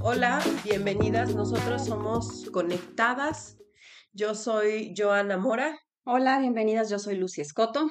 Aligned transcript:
Hola, 0.00 0.42
bienvenidas. 0.64 1.34
Nosotros 1.34 1.84
somos 1.84 2.48
Conectadas. 2.50 3.58
Yo 4.12 4.34
soy 4.34 4.94
Joana 4.96 5.36
Mora. 5.36 5.78
Hola, 6.04 6.38
bienvenidas. 6.38 6.88
Yo 6.88 6.98
soy 6.98 7.16
Lucy 7.16 7.42
Escoto. 7.42 7.90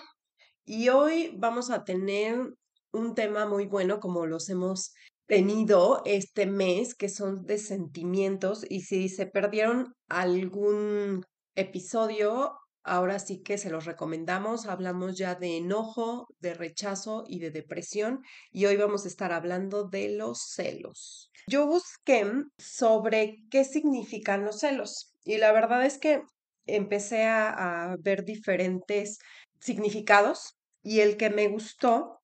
Y 0.65 0.89
hoy 0.89 1.35
vamos 1.37 1.69
a 1.69 1.83
tener 1.83 2.55
un 2.91 3.13
tema 3.13 3.45
muy 3.45 3.67
bueno, 3.67 3.99
como 3.99 4.25
los 4.25 4.49
hemos 4.49 4.93
tenido 5.27 6.01
este 6.05 6.45
mes, 6.45 6.95
que 6.95 7.09
son 7.09 7.45
de 7.45 7.57
sentimientos. 7.57 8.65
Y 8.69 8.81
si 8.81 9.09
se 9.09 9.25
perdieron 9.25 9.93
algún 10.09 11.23
episodio, 11.55 12.57
ahora 12.83 13.19
sí 13.19 13.41
que 13.41 13.57
se 13.57 13.69
los 13.69 13.85
recomendamos. 13.85 14.65
Hablamos 14.65 15.17
ya 15.17 15.35
de 15.35 15.57
enojo, 15.57 16.27
de 16.39 16.53
rechazo 16.53 17.23
y 17.27 17.39
de 17.39 17.51
depresión. 17.51 18.21
Y 18.51 18.65
hoy 18.65 18.77
vamos 18.77 19.05
a 19.05 19.07
estar 19.07 19.31
hablando 19.31 19.85
de 19.85 20.09
los 20.09 20.39
celos. 20.41 21.31
Yo 21.47 21.67
busqué 21.67 22.25
sobre 22.57 23.37
qué 23.49 23.63
significan 23.63 24.45
los 24.45 24.59
celos. 24.59 25.13
Y 25.23 25.37
la 25.37 25.51
verdad 25.51 25.85
es 25.85 25.97
que 25.97 26.21
empecé 26.67 27.23
a, 27.23 27.91
a 27.91 27.95
ver 27.99 28.25
diferentes 28.25 29.19
significados 29.59 30.55
y 30.83 30.99
el 30.99 31.17
que 31.17 31.29
me 31.31 31.47
gustó 31.47 32.19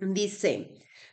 dice, 0.00 0.68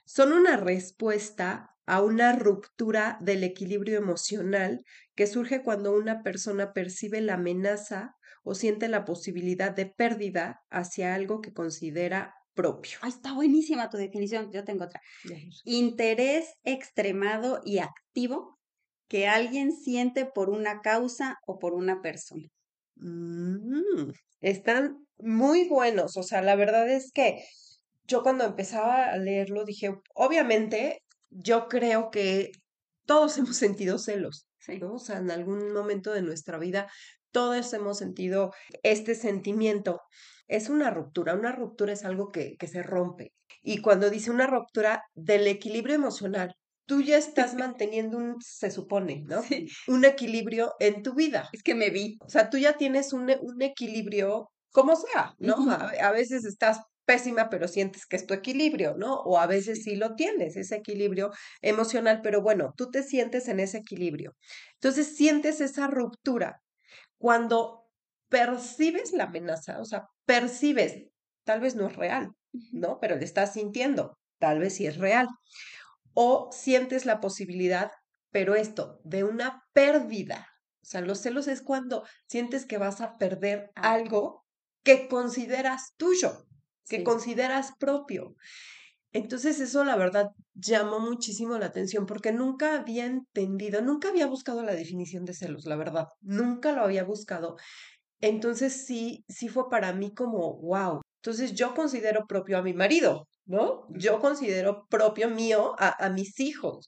son 0.10 0.34
una 0.34 0.58
respuesta 0.58 1.76
a 1.86 2.02
una 2.02 2.34
ruptura 2.34 3.20
del 3.22 3.44
equilibrio 3.44 3.96
emocional 3.96 4.84
que 5.14 5.28
surge 5.28 5.62
cuando 5.62 5.96
una 5.96 6.24
persona 6.24 6.74
percibe 6.74 7.22
la 7.22 7.36
amenaza 7.36 8.16
o 8.44 8.56
siente 8.56 8.88
la 8.88 9.06
posibilidad 9.06 9.70
de 9.70 9.86
pérdida 9.86 10.62
hacia 10.72 11.14
algo 11.14 11.42
que 11.42 11.54
considera 11.54 12.34
propio. 12.56 12.98
Ah, 13.04 13.08
está 13.08 13.34
buenísima 13.34 13.92
tu 13.92 13.98
definición. 13.98 14.52
Yo 14.52 14.64
tengo 14.64 14.86
otra. 14.86 15.00
Interés 15.64 16.56
extremado 16.64 17.62
y 17.64 17.78
activo 17.78 18.58
que 19.08 19.28
alguien 19.28 19.72
siente 19.72 20.26
por 20.26 20.50
una 20.50 20.82
causa 20.82 21.38
o 21.46 21.60
por 21.60 21.76
una 21.76 22.02
persona. 22.02 22.48
Mm, 22.96 24.10
están 24.42 25.06
muy 25.20 25.70
buenos. 25.70 26.18
O 26.18 26.24
sea, 26.24 26.42
la 26.42 26.56
verdad 26.56 26.90
es 26.90 27.12
que 27.12 27.44
yo 28.10 28.24
cuando 28.24 28.44
empezaba 28.44 29.06
a 29.06 29.18
leerlo 29.18 29.64
dije, 29.64 29.96
obviamente, 30.16 31.04
yo 31.30 31.68
creo 31.68 32.10
que 32.10 32.52
todos 33.06 33.38
hemos 33.38 33.56
sentido 33.56 33.98
celos, 34.00 34.48
¿no? 34.82 34.96
O 34.96 35.00
sea, 35.00 35.18
en 35.18 35.32
algún 35.32 35.72
momento 35.72 36.12
de 36.12 36.22
nuestra 36.22 36.58
vida, 36.58 36.92
todos 37.32 37.74
hemos 37.74 38.00
sentido 38.00 38.52
este 38.84 39.16
sentimiento. 39.16 40.02
Es 40.48 40.70
una 40.70 40.90
ruptura, 40.90 41.36
una 41.36 41.52
ruptura 41.52 41.94
es 41.94 42.04
algo 42.04 42.32
que, 42.32 42.56
que 42.58 42.68
se 42.68 42.82
rompe. 42.82 43.32
Y 43.62 43.82
cuando 43.82 44.10
dice 44.10 44.32
una 44.32 44.48
ruptura 44.48 45.04
del 45.14 45.46
equilibrio 45.46 45.96
emocional, 45.96 46.56
tú 46.88 47.02
ya 47.02 47.18
estás 47.18 47.54
manteniendo 47.56 48.18
un, 48.18 48.38
se 48.42 48.72
supone, 48.72 49.24
¿no? 49.28 49.42
Un 49.88 50.06
equilibrio 50.06 50.74
en 50.80 51.04
tu 51.04 51.14
vida. 51.14 51.48
Es 51.54 51.62
que 51.62 51.76
me 51.76 51.92
vi. 51.92 52.18
O 52.26 52.30
sea, 52.30 52.50
tú 52.50 52.58
ya 52.58 52.78
tienes 52.78 53.14
un, 53.14 53.32
un 53.42 53.62
equilibrio 53.62 54.50
como 54.72 54.96
sea, 54.96 55.34
¿no? 55.40 55.72
a, 55.72 55.90
a, 55.90 56.12
veces 56.12 56.46
estás 56.46 56.80
pésima, 57.10 57.50
pero 57.50 57.68
sientes 57.68 58.06
que 58.06 58.18
es 58.18 58.28
tu 58.28 58.36
equilibrio, 58.36 58.94
¿no? 58.96 59.16
O 59.22 59.40
a 59.40 59.48
veces 59.48 59.82
sí 59.82 59.96
lo 59.96 60.14
tienes, 60.14 60.56
ese 60.56 60.76
equilibrio 60.76 61.32
emocional, 61.60 62.20
pero 62.22 62.44
bueno, 62.44 62.72
tú 62.78 62.92
te 62.92 63.02
sientes 63.02 63.48
en 63.48 63.60
ese 63.60 63.80
equilibrio. 63.80 64.36
Entonces 64.76 65.16
sientes 65.16 65.60
esa 65.60 65.88
ruptura. 65.88 66.62
Cuando 67.18 67.88
percibes 68.30 69.12
la 69.12 69.24
amenaza, 69.24 69.80
o 69.80 69.86
sea, 69.86 70.06
percibes, 70.28 71.08
tal 71.46 71.62
vez 71.62 71.74
no 71.74 71.88
es 71.88 71.96
real, 71.96 72.30
¿no? 72.72 73.00
Pero 73.02 73.16
le 73.16 73.26
estás 73.26 73.54
sintiendo, 73.54 74.20
tal 74.38 74.60
vez 74.60 74.76
sí 74.76 74.86
es 74.86 74.98
real. 74.98 75.28
O 76.14 76.52
sientes 76.52 77.08
la 77.08 77.20
posibilidad, 77.20 77.90
pero 78.30 78.54
esto, 78.54 79.00
de 79.04 79.24
una 79.24 79.64
pérdida. 79.74 80.48
O 80.84 80.86
sea, 80.86 81.02
los 81.02 81.22
celos 81.22 81.48
es 81.48 81.64
cuando 81.64 82.04
sientes 82.28 82.68
que 82.68 82.78
vas 82.78 83.02
a 83.02 83.18
perder 83.18 83.72
algo 83.74 84.46
que 84.84 85.08
consideras 85.08 85.96
tuyo, 85.98 86.46
que 86.90 86.98
sí. 86.98 87.04
consideras 87.04 87.74
propio. 87.80 88.36
Entonces 89.12 89.60
eso 89.60 89.84
la 89.86 89.96
verdad 89.96 90.30
llamó 90.54 91.00
muchísimo 91.00 91.58
la 91.58 91.68
atención 91.68 92.06
porque 92.06 92.32
nunca 92.32 92.80
había 92.80 93.06
entendido, 93.06 93.82
nunca 93.82 94.10
había 94.10 94.28
buscado 94.28 94.64
la 94.64 94.76
definición 94.76 95.26
de 95.26 95.34
celos, 95.34 95.66
la 95.66 95.76
verdad, 95.78 96.08
nunca 96.22 96.74
lo 96.74 96.84
había 96.84 97.04
buscado. 97.04 97.56
Entonces 98.22 98.86
sí, 98.86 99.24
sí 99.30 99.50
fue 99.50 99.70
para 99.70 99.94
mí 99.94 100.14
como, 100.14 100.58
wow. 100.62 101.02
Entonces 101.24 101.54
yo 101.54 101.74
considero 101.76 102.26
propio 102.28 102.58
a 102.58 102.62
mi 102.64 102.74
marido, 102.74 103.28
¿no? 103.50 103.88
Yo 103.90 104.20
considero 104.20 104.86
propio 104.90 105.28
mío 105.28 105.74
a, 105.80 106.06
a 106.06 106.10
mis 106.12 106.40
hijos, 106.40 106.88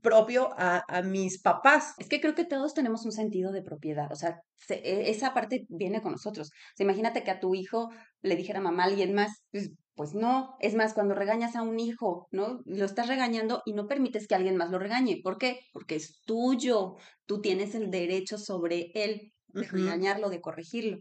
propio 0.00 0.48
a, 0.56 0.82
a, 0.88 1.02
mis 1.02 1.42
papás. 1.42 1.94
Es 1.98 2.08
que 2.08 2.22
creo 2.22 2.34
que 2.34 2.46
todos 2.46 2.72
tenemos 2.72 3.04
un 3.04 3.12
sentido 3.12 3.52
de 3.52 3.62
propiedad, 3.62 4.10
o 4.10 4.16
sea, 4.16 4.40
se, 4.56 4.76
e, 4.76 5.10
esa 5.10 5.34
parte 5.34 5.66
viene 5.68 6.00
con 6.00 6.12
nosotros. 6.12 6.48
O 6.48 6.76
sea, 6.76 6.84
imagínate 6.84 7.22
que 7.22 7.30
a 7.30 7.38
tu 7.38 7.54
hijo 7.54 7.90
le 8.22 8.34
dijera 8.34 8.62
mamá 8.62 8.84
alguien 8.84 9.12
más, 9.12 9.44
pues, 9.52 9.72
pues 9.94 10.14
no, 10.14 10.56
es 10.60 10.74
más, 10.74 10.94
cuando 10.94 11.14
regañas 11.14 11.54
a 11.54 11.60
un 11.62 11.78
hijo, 11.78 12.28
¿no? 12.30 12.62
Lo 12.64 12.86
estás 12.86 13.06
regañando 13.06 13.60
y 13.66 13.74
no 13.74 13.86
permites 13.86 14.26
que 14.26 14.34
alguien 14.34 14.56
más 14.56 14.70
lo 14.70 14.78
regañe. 14.78 15.20
¿Por 15.22 15.36
qué? 15.36 15.60
Porque 15.74 15.96
es 15.96 16.22
tuyo, 16.24 16.94
tú 17.26 17.42
tienes 17.42 17.74
el 17.74 17.90
derecho 17.90 18.38
sobre 18.38 18.90
él 18.94 19.32
de 19.48 19.60
uh 19.60 19.64
-huh. 19.64 19.70
regañarlo, 19.70 20.30
de 20.30 20.40
corregirlo. 20.40 20.96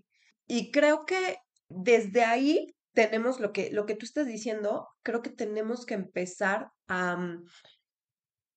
Y 0.46 0.72
creo 0.72 1.06
que 1.06 1.38
desde 1.70 2.26
ahí 2.26 2.76
tenemos 2.94 3.40
lo 3.40 3.52
que, 3.52 3.72
lo 3.72 3.86
que 3.86 3.96
tú 3.96 4.06
estás 4.06 4.28
diciendo, 4.28 4.88
creo 5.04 5.22
que 5.22 5.30
tenemos 5.30 5.86
que 5.86 5.94
empezar 5.96 6.70
a 6.88 7.16
um, 7.16 7.44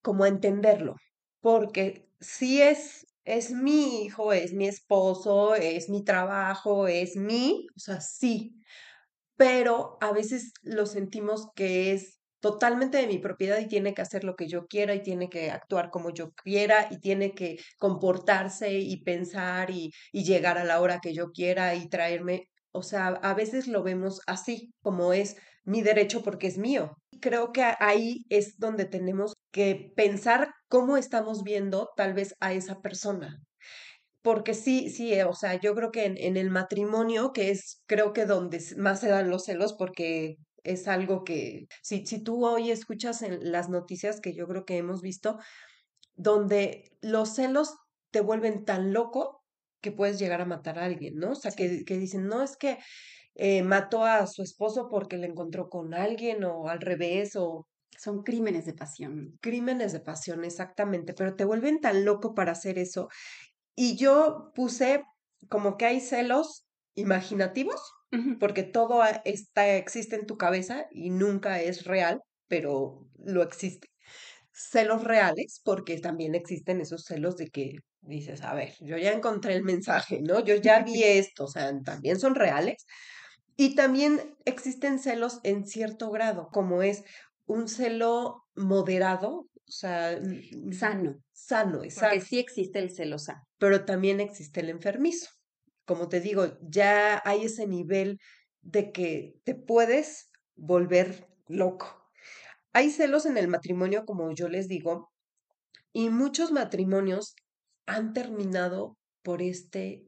como 0.03 0.25
a 0.25 0.29
entenderlo, 0.29 0.97
porque 1.41 2.09
si 2.21 2.61
es, 2.61 3.07
es 3.25 3.53
mi 3.53 4.05
hijo, 4.05 4.33
es 4.33 4.53
mi 4.53 4.67
esposo, 4.67 5.55
es 5.55 5.89
mi 5.89 6.05
trabajo, 6.05 6.89
es 6.89 7.17
mi, 7.17 7.67
o 7.77 7.79
sea, 7.79 8.01
sí, 8.01 8.55
pero 9.37 9.99
a 10.01 10.13
veces 10.13 10.53
lo 10.63 10.87
sentimos 10.87 11.49
que 11.55 11.93
es 11.93 12.21
totalmente 12.41 12.99
de 12.99 13.07
mi 13.07 13.19
propiedad 13.19 13.59
y 13.61 13.69
tiene 13.69 13.95
que 13.95 14.03
hacer 14.03 14.25
lo 14.25 14.35
que 14.35 14.49
yo 14.49 14.67
quiera 14.67 14.95
y 14.95 15.03
tiene 15.03 15.29
que 15.29 15.51
actuar 15.51 15.91
como 15.91 16.11
yo 16.11 16.33
quiera 16.33 16.89
y 16.91 16.99
tiene 16.99 17.35
que 17.35 17.57
comportarse 17.79 18.73
y 18.73 19.03
pensar 19.05 19.71
y, 19.71 19.93
y 20.13 20.25
llegar 20.25 20.59
a 20.59 20.65
la 20.65 20.81
hora 20.81 21.01
que 21.01 21.15
yo 21.15 21.31
quiera 21.31 21.77
y 21.77 21.89
traerme 21.89 22.49
o 22.73 22.83
sea, 22.83 23.09
a 23.09 23.35
veces 23.35 23.69
lo 23.69 23.83
vemos 23.83 24.21
así, 24.27 24.73
como 24.83 25.13
es 25.13 25.37
mi 25.65 25.83
derecho 25.83 26.23
porque 26.23 26.47
es 26.49 26.59
mío. 26.59 26.97
Creo 27.21 27.53
que 27.53 27.63
ahí 27.79 28.25
es 28.31 28.59
donde 28.59 28.85
tenemos 28.87 29.35
que 29.53 29.93
pensar 29.97 30.53
cómo 30.69 30.97
estamos 30.97 31.43
viendo 31.45 31.91
tal 31.97 32.15
vez 32.15 32.35
a 32.41 32.53
esa 32.53 32.81
persona. 32.81 33.39
Porque 34.23 34.55
sí, 34.55 34.89
sí, 34.91 35.21
o 35.23 35.35
sea, 35.35 35.61
yo 35.61 35.75
creo 35.75 35.91
que 35.91 36.05
en, 36.07 36.17
en 36.17 36.37
el 36.37 36.51
matrimonio, 36.51 37.33
que 37.33 37.51
es 37.51 37.83
creo 37.87 38.13
que 38.13 38.25
donde 38.27 38.61
más 38.77 39.01
se 39.01 39.09
dan 39.09 39.31
los 39.31 39.45
celos, 39.45 39.75
porque 39.75 40.37
es 40.65 40.89
algo 40.89 41.25
que, 41.25 41.67
si, 41.83 42.07
si 42.07 42.23
tú 42.23 42.47
hoy 42.47 42.71
escuchas 42.71 43.23
en 43.23 43.51
las 43.53 43.69
noticias 43.69 44.21
que 44.21 44.35
yo 44.35 44.47
creo 44.47 44.65
que 44.65 44.77
hemos 44.77 45.03
visto, 45.03 45.39
donde 46.15 46.93
los 47.01 47.35
celos 47.35 47.75
te 48.11 48.21
vuelven 48.21 48.65
tan 48.65 48.93
loco 48.93 49.42
que 49.83 49.93
puedes 49.93 50.19
llegar 50.19 50.41
a 50.41 50.47
matar 50.47 50.79
a 50.79 50.85
alguien, 50.87 51.17
¿no? 51.17 51.33
O 51.33 51.35
sea, 51.35 51.53
que, 51.53 51.85
que 51.85 51.99
dicen, 51.99 52.27
no, 52.27 52.43
es 52.43 52.57
que 52.57 52.79
eh, 53.35 53.63
mató 53.63 54.05
a 54.05 54.27
su 54.27 54.43
esposo 54.43 54.89
porque 54.91 55.17
le 55.19 55.27
encontró 55.27 55.69
con 55.69 55.95
alguien 55.95 56.45
o 56.45 56.69
al 56.69 56.81
revés 56.81 57.37
o... 57.37 57.67
Son 57.99 58.23
crímenes 58.23 58.65
de 58.65 58.73
pasión. 58.73 59.39
Crímenes 59.43 59.93
de 59.93 60.01
pasión, 60.01 60.45
exactamente, 60.45 61.13
pero 61.13 61.37
te 61.37 61.45
vuelven 61.45 61.81
tan 61.81 62.05
loco 62.05 62.35
para 62.35 62.53
hacer 62.53 62.79
eso. 62.79 63.09
Y 63.77 63.97
yo 63.97 64.51
puse 64.55 65.05
como 65.49 65.77
que 65.77 65.87
hay 65.87 66.01
celos 66.01 66.65
imaginativos, 66.95 67.81
uh 68.13 68.17
-huh. 68.17 68.39
porque 68.39 68.63
todo 68.63 69.03
está, 69.25 69.77
existe 69.77 70.17
en 70.17 70.27
tu 70.27 70.37
cabeza 70.37 70.87
y 70.91 71.11
nunca 71.11 71.61
es 71.61 71.85
real, 71.85 72.21
pero 72.49 73.07
lo 73.19 73.43
existe. 73.43 73.89
Celos 74.53 75.05
reales, 75.05 75.61
porque 75.65 75.99
también 75.99 76.35
existen 76.35 76.81
esos 76.81 77.05
celos 77.05 77.37
de 77.37 77.51
que 77.51 77.77
dices, 78.03 78.43
a 78.43 78.55
ver, 78.55 78.75
yo 78.81 78.99
ya 78.99 79.13
encontré 79.13 79.55
el 79.55 79.63
mensaje, 79.63 80.21
¿no? 80.21 80.41
Yo 80.41 80.57
ya 80.57 80.83
vi 80.83 81.03
esto, 81.05 81.45
o 81.45 81.49
sea, 81.49 81.73
también 81.85 82.19
son 82.19 82.35
reales. 82.35 82.85
Y 83.57 83.75
también 83.75 84.37
existen 84.45 84.99
celos 84.99 85.41
en 85.45 85.67
cierto 85.67 86.11
grado, 86.11 86.49
como 86.53 86.83
es 86.83 87.05
un 87.47 87.69
celo 87.69 88.45
moderado, 88.55 89.47
o 89.67 89.71
sea, 89.71 90.19
sano. 90.73 91.17
Sano, 91.33 91.85
exacto. 91.85 92.15
Porque 92.15 92.25
sí 92.25 92.39
existe 92.39 92.79
el 92.79 92.91
celo 92.91 93.19
sano. 93.19 93.43
Pero 93.59 93.85
también 93.85 94.21
existe 94.21 94.61
el 94.61 94.71
enfermizo. 94.71 95.29
Como 95.85 96.09
te 96.09 96.21
digo, 96.21 96.59
ya 96.63 97.21
hay 97.25 97.45
ese 97.45 97.67
nivel 97.67 98.19
de 98.63 98.93
que 98.93 99.35
te 99.45 99.55
puedes 99.55 100.31
volver 100.57 101.29
loco. 101.47 102.03
Hay 102.73 102.91
celos 102.91 103.27
en 103.27 103.37
el 103.37 103.49
matrimonio, 103.49 104.05
como 104.07 104.33
yo 104.33 104.49
les 104.49 104.67
digo, 104.67 105.11
y 105.93 106.09
muchos 106.09 106.53
matrimonios 106.53 107.35
han 107.87 108.13
terminado 108.13 108.97
por 109.23 109.43
este 109.43 110.07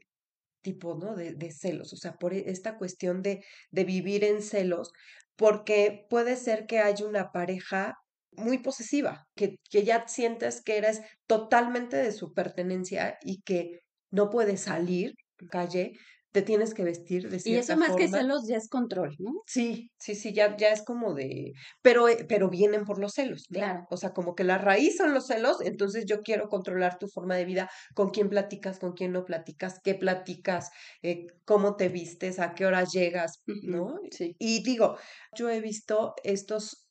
tipo, 0.63 0.95
¿no? 0.97 1.15
De, 1.15 1.35
de 1.35 1.53
celos, 1.53 1.93
o 1.93 1.97
sea, 1.97 2.15
por 2.15 2.35
e, 2.35 2.51
esta 2.51 2.79
cuestión 2.79 3.23
de, 3.23 3.45
de 3.71 3.85
vivir 3.85 4.25
en 4.25 4.43
celos, 4.43 4.93
porque 5.37 6.07
puede 6.11 6.37
ser 6.37 6.67
que 6.67 6.81
haya 6.81 7.07
una 7.07 7.33
pareja 7.33 7.95
muy 8.33 8.59
posesiva, 8.59 9.27
que, 9.37 9.57
que 9.71 9.85
ya 9.85 10.09
sientes 10.09 10.63
que 10.63 10.79
eres 10.79 11.03
totalmente 11.27 11.97
de 11.97 12.13
su 12.13 12.33
pertenencia 12.33 13.19
y 13.23 13.43
que 13.43 13.81
no 14.11 14.31
puedes 14.31 14.63
salir 14.63 15.15
calle 15.51 15.93
te 16.35 16.43
tienes 16.43 16.75
que 16.75 16.85
vestir 16.85 17.31
de 17.31 17.39
Y 17.45 17.57
eso 17.57 17.77
cierta 17.77 17.77
más 17.77 17.95
que 17.95 18.09
celos 18.09 18.47
ya 18.49 18.57
es 18.57 18.69
control, 18.69 19.15
¿no? 19.21 19.33
Sí, 19.47 19.91
sí, 19.99 20.15
sí, 20.15 20.33
ya, 20.33 20.57
ya 20.57 20.71
es 20.71 20.83
como 20.83 21.15
de, 21.15 21.53
pero, 21.83 22.09
eh, 22.09 22.25
pero 22.29 22.49
vienen 22.51 22.85
por 22.85 22.99
los 22.99 23.13
celos, 23.13 23.45
¿no? 23.51 23.61
Claro. 23.61 23.87
O 23.91 23.97
sea, 23.99 24.11
como 24.13 24.35
que 24.35 24.43
la 24.43 24.59
raíz 24.59 24.97
son 24.97 25.15
los 25.15 25.27
celos, 25.27 25.59
entonces 25.61 26.07
yo 26.07 26.23
quiero 26.23 26.49
controlar 26.49 26.99
tu 26.99 27.07
forma 27.09 27.37
de 27.37 27.45
vida, 27.45 27.71
con 27.95 28.11
quién 28.11 28.31
platicas, 28.31 28.79
con 28.79 28.95
quién 28.95 29.13
no 29.13 29.25
platicas, 29.25 29.81
qué 29.85 29.95
platicas, 29.95 30.71
eh, 31.03 31.27
cómo 31.45 31.77
te 31.77 31.89
vistes, 31.91 32.39
a 32.41 32.55
qué 32.55 32.67
hora 32.67 32.85
llegas, 32.85 33.43
¿no? 33.63 33.95
Sí. 34.11 34.35
Y 34.39 34.63
digo, 34.65 34.97
yo 35.37 35.51
he 35.51 35.61
visto 35.61 36.15
estos 36.25 36.89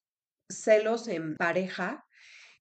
celos 0.49 1.07
en 1.07 1.35
pareja 1.37 2.03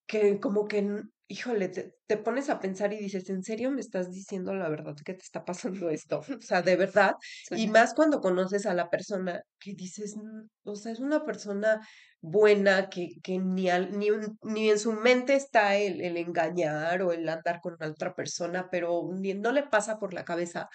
que 0.07 0.41
como 0.41 0.67
que, 0.69 1.03
híjole, 1.33 1.69
te, 1.69 1.95
te 2.07 2.17
pones 2.17 2.51
a 2.51 2.61
pensar 2.61 2.93
y 2.93 2.99
dices, 2.99 3.29
¿en 3.31 3.43
serio 3.43 3.71
me 3.71 3.81
estás 3.81 4.11
diciendo 4.11 4.55
la 4.55 4.69
verdad 4.69 4.95
que 5.05 5.15
te 5.15 5.23
está 5.23 5.45
pasando 5.45 5.91
esto? 5.91 6.21
O 6.39 6.41
sea, 6.43 6.63
de 6.63 6.77
verdad. 6.77 7.15
Y 7.53 7.69
más 7.69 7.95
cuando 7.95 8.21
conoces 8.21 8.67
a 8.67 8.75
la 8.75 8.89
persona 8.91 9.43
que 9.59 9.75
dices, 9.75 10.17
"Mm, 10.17 10.49
o 10.65 10.75
sea, 10.77 10.93
es 10.93 11.01
una 11.01 11.25
persona 11.25 11.81
buena 12.21 12.89
que, 12.91 13.09
que 13.23 13.39
ni, 13.39 13.69
al- 13.71 13.99
ni, 13.99 14.09
ni 14.43 14.71
en 14.71 14.79
su 14.79 14.93
mente 14.93 15.35
está 15.35 15.77
el, 15.77 16.01
el 16.01 16.17
engañar 16.17 17.03
o 17.03 17.13
el 17.13 17.29
andar 17.29 17.61
con 17.61 17.75
otra 17.83 18.15
persona, 18.15 18.69
pero 18.71 19.09
ni, 19.13 19.35
no 19.35 19.53
le 19.53 19.65
pasa 19.65 19.99
por 19.99 20.15
la 20.15 20.25
cabeza. 20.25 20.69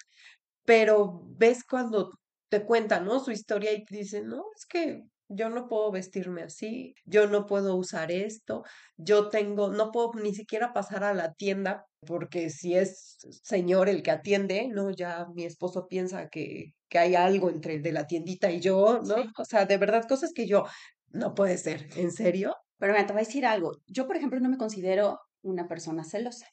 Pero 0.65 1.21
ves 1.37 1.63
cuando 1.63 2.11
te 2.49 2.65
cuentan, 2.65 3.05
¿no? 3.05 3.19
Su 3.19 3.31
historia 3.31 3.73
y 3.73 3.85
te 3.85 3.95
dicen, 3.97 4.27
no, 4.27 4.43
es 4.55 4.65
que 4.65 5.03
yo 5.29 5.49
no 5.49 5.67
puedo 5.67 5.91
vestirme 5.91 6.43
así, 6.43 6.93
yo 7.05 7.27
no 7.27 7.45
puedo 7.45 7.75
usar 7.75 8.11
esto, 8.11 8.63
yo 8.97 9.29
tengo, 9.29 9.69
no 9.69 9.91
puedo 9.91 10.11
ni 10.15 10.33
siquiera 10.33 10.73
pasar 10.73 11.03
a 11.03 11.13
la 11.13 11.33
tienda 11.33 11.85
porque 12.05 12.49
si 12.49 12.75
es 12.75 13.17
señor 13.43 13.89
el 13.89 14.03
que 14.03 14.11
atiende, 14.11 14.69
no, 14.69 14.91
ya 14.91 15.27
mi 15.33 15.43
esposo 15.43 15.87
piensa 15.87 16.29
que, 16.29 16.73
que 16.89 16.99
hay 16.99 17.15
algo 17.15 17.49
entre 17.49 17.75
el 17.75 17.83
de 17.83 17.91
la 17.91 18.07
tiendita 18.07 18.51
y 18.51 18.59
yo, 18.59 19.01
¿no? 19.03 19.15
Sí. 19.15 19.29
O 19.37 19.45
sea, 19.45 19.65
de 19.65 19.77
verdad, 19.77 20.05
cosas 20.07 20.31
que 20.33 20.47
yo, 20.47 20.65
no 21.09 21.33
puede 21.33 21.57
ser, 21.57 21.87
¿en 21.95 22.11
serio? 22.11 22.55
Pero 22.77 22.93
mira, 22.93 23.07
te 23.07 23.13
voy 23.13 23.21
a 23.21 23.25
decir 23.25 23.45
algo. 23.45 23.71
Yo, 23.87 24.07
por 24.07 24.15
ejemplo, 24.17 24.39
no 24.39 24.49
me 24.49 24.57
considero 24.57 25.19
una 25.41 25.67
persona 25.67 26.03
celosa. 26.03 26.47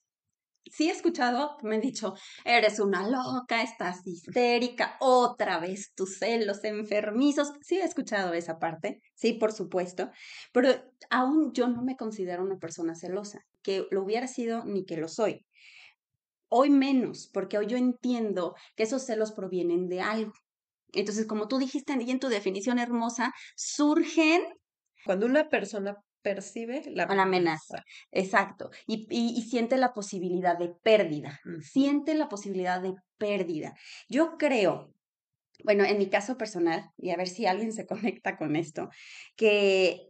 Sí 0.70 0.88
he 0.88 0.92
escuchado, 0.92 1.56
me 1.62 1.76
han 1.76 1.80
dicho, 1.80 2.14
eres 2.44 2.80
una 2.80 3.06
loca, 3.08 3.62
estás 3.62 4.06
histérica, 4.06 4.96
otra 5.00 5.58
vez 5.58 5.92
tus 5.94 6.18
celos 6.18 6.64
enfermizos. 6.64 7.52
Sí 7.60 7.76
he 7.78 7.84
escuchado 7.84 8.32
esa 8.32 8.58
parte, 8.58 9.00
sí, 9.14 9.34
por 9.34 9.52
supuesto, 9.52 10.10
pero 10.52 10.70
aún 11.10 11.52
yo 11.52 11.68
no 11.68 11.82
me 11.82 11.96
considero 11.96 12.42
una 12.42 12.56
persona 12.56 12.94
celosa, 12.94 13.40
que 13.62 13.86
lo 13.90 14.02
hubiera 14.02 14.26
sido 14.26 14.64
ni 14.64 14.84
que 14.84 14.96
lo 14.96 15.08
soy. 15.08 15.44
Hoy 16.48 16.70
menos, 16.70 17.28
porque 17.32 17.58
hoy 17.58 17.66
yo 17.66 17.76
entiendo 17.76 18.54
que 18.76 18.84
esos 18.84 19.02
celos 19.02 19.32
provienen 19.32 19.88
de 19.88 20.00
algo. 20.00 20.32
Entonces, 20.92 21.26
como 21.26 21.48
tú 21.48 21.58
dijiste 21.58 21.92
en 21.92 22.20
tu 22.20 22.28
definición 22.28 22.78
hermosa, 22.78 23.32
surgen 23.56 24.42
Cuando 25.04 25.26
una 25.26 25.48
persona 25.48 25.96
percibe 26.24 26.82
la 26.92 27.04
amenaza. 27.04 27.84
Exacto. 28.12 28.70
Y, 28.88 29.06
y- 29.10 29.34
y 29.38 29.42
siente 29.42 29.76
la 29.78 29.92
posibilidad 29.94 30.58
de 30.58 30.70
pérdida. 30.82 31.40
Siente 31.62 32.14
la 32.16 32.28
posibilidad 32.28 32.80
de 32.82 32.94
pérdida. 33.18 33.74
Yo 34.08 34.38
creo, 34.38 34.92
bueno, 35.64 35.84
en 35.84 35.98
mi 35.98 36.08
caso 36.10 36.36
personal, 36.38 36.90
y 36.98 37.10
a 37.10 37.16
ver 37.16 37.28
si 37.28 37.46
alguien 37.46 37.72
se 37.72 37.86
conecta 37.88 38.36
con 38.38 38.56
esto, 38.56 38.90
que 39.36 40.08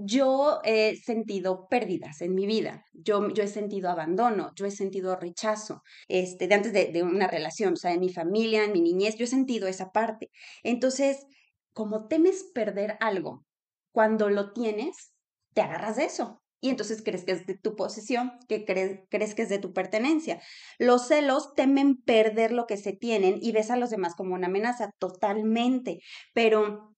yo 0.00 0.60
he 0.64 0.96
sentido 0.96 1.66
pérdidas 1.68 2.20
en 2.20 2.34
mi 2.34 2.46
vida. 2.46 2.84
Yo, 2.92 3.30
yo 3.30 3.42
he 3.42 3.48
sentido 3.48 3.90
abandono, 3.90 4.52
yo 4.54 4.66
he 4.66 4.70
sentido 4.70 5.16
rechazo, 5.16 5.82
este, 6.08 6.46
de 6.46 6.54
antes 6.54 6.72
de, 6.72 6.92
de 6.92 7.02
una 7.02 7.26
relación, 7.26 7.72
o 7.74 7.76
sea, 7.76 7.92
en 7.92 8.00
mi 8.00 8.10
familia, 8.10 8.64
en 8.64 8.72
mi 8.72 8.80
niñez, 8.82 9.16
yo 9.16 9.24
he 9.24 9.28
sentido 9.28 9.66
esa 9.66 9.90
parte. 9.90 10.30
Entonces, 10.62 11.26
como 11.72 12.06
temes 12.08 12.44
perder 12.54 12.96
algo, 13.00 13.44
cuando 13.92 14.30
lo 14.30 14.52
tienes, 14.52 15.12
te 15.54 15.62
agarras 15.62 15.96
de 15.96 16.04
eso. 16.04 16.42
Y 16.60 16.70
entonces 16.70 17.02
crees 17.04 17.24
que 17.24 17.32
es 17.32 17.46
de 17.46 17.56
tu 17.56 17.76
posesión, 17.76 18.32
que 18.48 18.64
crees, 18.64 19.00
crees 19.10 19.34
que 19.34 19.42
es 19.42 19.48
de 19.48 19.60
tu 19.60 19.72
pertenencia. 19.72 20.40
Los 20.78 21.06
celos 21.06 21.54
temen 21.54 22.02
perder 22.02 22.52
lo 22.52 22.66
que 22.66 22.76
se 22.76 22.92
tienen 22.92 23.38
y 23.40 23.52
ves 23.52 23.70
a 23.70 23.76
los 23.76 23.90
demás 23.90 24.14
como 24.16 24.34
una 24.34 24.48
amenaza, 24.48 24.90
totalmente. 24.98 26.00
Pero 26.34 26.96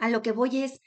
a 0.00 0.08
lo 0.08 0.22
que 0.22 0.32
voy 0.32 0.62
es, 0.62 0.80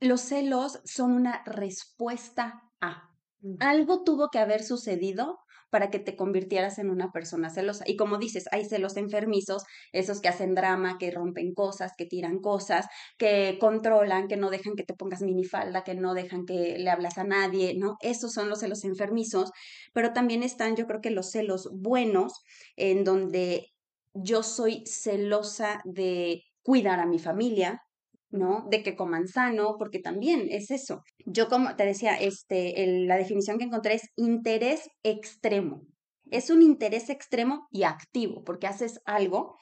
los 0.00 0.22
celos 0.22 0.80
son 0.84 1.12
una 1.12 1.42
respuesta 1.44 2.62
a. 2.80 3.10
Ujú. 3.42 3.56
Algo 3.60 4.02
tuvo 4.02 4.30
que 4.30 4.38
haber 4.38 4.64
sucedido 4.64 5.38
para 5.70 5.90
que 5.90 5.98
te 5.98 6.16
convirtieras 6.16 6.78
en 6.78 6.90
una 6.90 7.12
persona 7.12 7.50
celosa. 7.50 7.84
Y 7.86 7.96
como 7.96 8.18
dices, 8.18 8.44
hay 8.52 8.64
celos 8.64 8.96
enfermizos, 8.96 9.64
esos 9.92 10.20
que 10.20 10.28
hacen 10.28 10.54
drama, 10.54 10.98
que 10.98 11.10
rompen 11.10 11.54
cosas, 11.54 11.92
que 11.96 12.06
tiran 12.06 12.40
cosas, 12.40 12.86
que 13.18 13.56
controlan, 13.60 14.28
que 14.28 14.36
no 14.36 14.50
dejan 14.50 14.74
que 14.74 14.84
te 14.84 14.94
pongas 14.94 15.22
minifalda, 15.22 15.84
que 15.84 15.94
no 15.94 16.14
dejan 16.14 16.44
que 16.44 16.78
le 16.78 16.90
hablas 16.90 17.18
a 17.18 17.24
nadie, 17.24 17.74
¿no? 17.76 17.96
Esos 18.00 18.32
son 18.32 18.48
los 18.48 18.60
celos 18.60 18.84
enfermizos, 18.84 19.50
pero 19.92 20.12
también 20.12 20.42
están, 20.42 20.76
yo 20.76 20.86
creo 20.86 21.00
que 21.00 21.10
los 21.10 21.30
celos 21.30 21.70
buenos, 21.72 22.42
en 22.76 23.04
donde 23.04 23.68
yo 24.14 24.42
soy 24.42 24.84
celosa 24.86 25.80
de 25.84 26.42
cuidar 26.62 27.00
a 27.00 27.06
mi 27.06 27.18
familia, 27.18 27.82
¿no? 28.30 28.66
De 28.70 28.82
que 28.82 28.96
coman 28.96 29.26
sano, 29.28 29.76
porque 29.78 29.98
también 30.00 30.46
es 30.50 30.70
eso. 30.70 31.02
Yo 31.26 31.48
como 31.48 31.76
te 31.76 31.84
decía, 31.86 32.14
este, 32.16 32.82
el- 32.84 33.06
la 33.08 33.16
definición 33.16 33.58
que 33.58 33.64
encontré 33.64 33.94
es 33.94 34.08
interés 34.16 34.88
extremo. 35.02 35.82
Es 36.30 36.50
un 36.50 36.62
interés 36.62 37.10
extremo 37.10 37.66
y 37.70 37.82
activo, 37.84 38.44
porque 38.44 38.66
haces 38.68 39.00
algo 39.04 39.56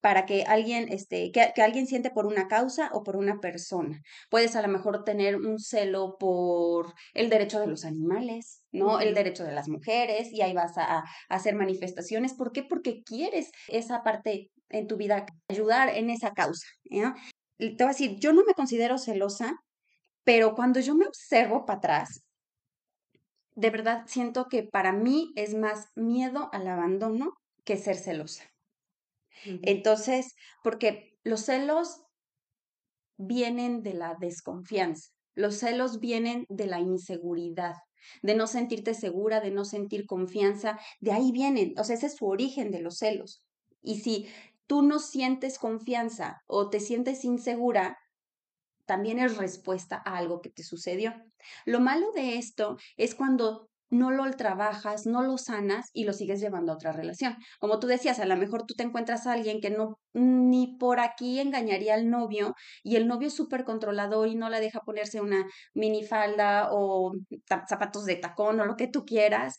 para 0.00 0.26
que 0.26 0.44
alguien, 0.44 0.88
este, 0.90 1.30
que, 1.32 1.52
que 1.54 1.62
alguien 1.62 1.86
siente 1.86 2.10
por 2.10 2.26
una 2.26 2.48
causa 2.48 2.90
o 2.92 3.02
por 3.02 3.16
una 3.16 3.40
persona. 3.40 4.00
Puedes 4.30 4.56
a 4.56 4.62
lo 4.62 4.68
mejor 4.68 5.04
tener 5.04 5.36
un 5.36 5.58
celo 5.58 6.16
por 6.18 6.94
el 7.14 7.28
derecho 7.30 7.60
de 7.60 7.66
los 7.66 7.84
animales, 7.84 8.62
¿no? 8.72 9.00
El 9.00 9.14
derecho 9.14 9.44
de 9.44 9.52
las 9.52 9.68
mujeres, 9.68 10.32
y 10.32 10.42
ahí 10.42 10.52
vas 10.54 10.78
a, 10.78 10.98
a 11.00 11.04
hacer 11.28 11.54
manifestaciones. 11.56 12.34
¿Por 12.34 12.52
qué? 12.52 12.62
Porque 12.64 13.02
quieres 13.04 13.50
esa 13.68 14.02
parte 14.02 14.50
en 14.68 14.86
tu 14.86 14.96
vida, 14.96 15.26
ayudar 15.48 15.88
en 15.90 16.10
esa 16.10 16.32
causa. 16.32 16.66
Te 17.58 17.70
voy 17.70 17.84
a 17.84 17.88
decir, 17.88 18.18
yo 18.18 18.32
no 18.32 18.44
me 18.44 18.54
considero 18.54 18.98
celosa, 18.98 19.56
pero 20.24 20.54
cuando 20.54 20.80
yo 20.80 20.94
me 20.94 21.06
observo 21.06 21.64
para 21.64 21.78
atrás, 21.78 22.22
de 23.54 23.70
verdad 23.70 24.04
siento 24.06 24.46
que 24.46 24.62
para 24.62 24.92
mí 24.92 25.32
es 25.34 25.54
más 25.54 25.86
miedo 25.94 26.50
al 26.52 26.68
abandono 26.68 27.34
que 27.64 27.76
ser 27.76 27.96
celosa. 27.96 28.44
Entonces, 29.62 30.34
porque 30.62 31.18
los 31.24 31.40
celos 31.42 32.02
vienen 33.16 33.82
de 33.82 33.94
la 33.94 34.16
desconfianza, 34.18 35.10
los 35.34 35.56
celos 35.56 36.00
vienen 36.00 36.46
de 36.48 36.66
la 36.66 36.80
inseguridad, 36.80 37.74
de 38.22 38.34
no 38.34 38.46
sentirte 38.46 38.94
segura, 38.94 39.40
de 39.40 39.50
no 39.50 39.64
sentir 39.64 40.06
confianza, 40.06 40.78
de 41.00 41.12
ahí 41.12 41.32
vienen, 41.32 41.74
o 41.78 41.84
sea, 41.84 41.96
ese 41.96 42.06
es 42.06 42.16
su 42.16 42.26
origen 42.26 42.70
de 42.70 42.80
los 42.80 42.98
celos. 42.98 43.42
Y 43.82 44.00
si 44.00 44.28
tú 44.66 44.82
no 44.82 44.98
sientes 44.98 45.58
confianza 45.58 46.42
o 46.46 46.70
te 46.70 46.80
sientes 46.80 47.24
insegura, 47.24 47.98
también 48.86 49.18
es 49.18 49.36
respuesta 49.36 50.02
a 50.04 50.16
algo 50.16 50.40
que 50.40 50.50
te 50.50 50.62
sucedió. 50.62 51.14
Lo 51.64 51.80
malo 51.80 52.12
de 52.12 52.36
esto 52.38 52.76
es 52.96 53.14
cuando 53.14 53.68
no 53.88 54.10
lo 54.10 54.28
trabajas, 54.32 55.06
no 55.06 55.22
lo 55.22 55.38
sanas 55.38 55.90
y 55.92 56.04
lo 56.04 56.12
sigues 56.12 56.40
llevando 56.40 56.72
a 56.72 56.74
otra 56.74 56.92
relación. 56.92 57.36
Como 57.60 57.78
tú 57.78 57.86
decías, 57.86 58.18
a 58.18 58.26
lo 58.26 58.36
mejor 58.36 58.64
tú 58.66 58.74
te 58.74 58.82
encuentras 58.82 59.26
a 59.26 59.32
alguien 59.32 59.60
que 59.60 59.70
no 59.70 60.00
ni 60.12 60.76
por 60.78 60.98
aquí 60.98 61.38
engañaría 61.38 61.94
al 61.94 62.10
novio 62.10 62.54
y 62.82 62.96
el 62.96 63.06
novio 63.06 63.28
es 63.28 63.34
súper 63.34 63.64
controlador 63.64 64.28
y 64.28 64.34
no 64.34 64.48
la 64.48 64.60
deja 64.60 64.80
ponerse 64.80 65.20
una 65.20 65.46
minifalda 65.74 66.68
o 66.72 67.12
zapatos 67.68 68.06
de 68.06 68.16
tacón 68.16 68.60
o 68.60 68.64
lo 68.64 68.76
que 68.76 68.88
tú 68.88 69.04
quieras. 69.04 69.56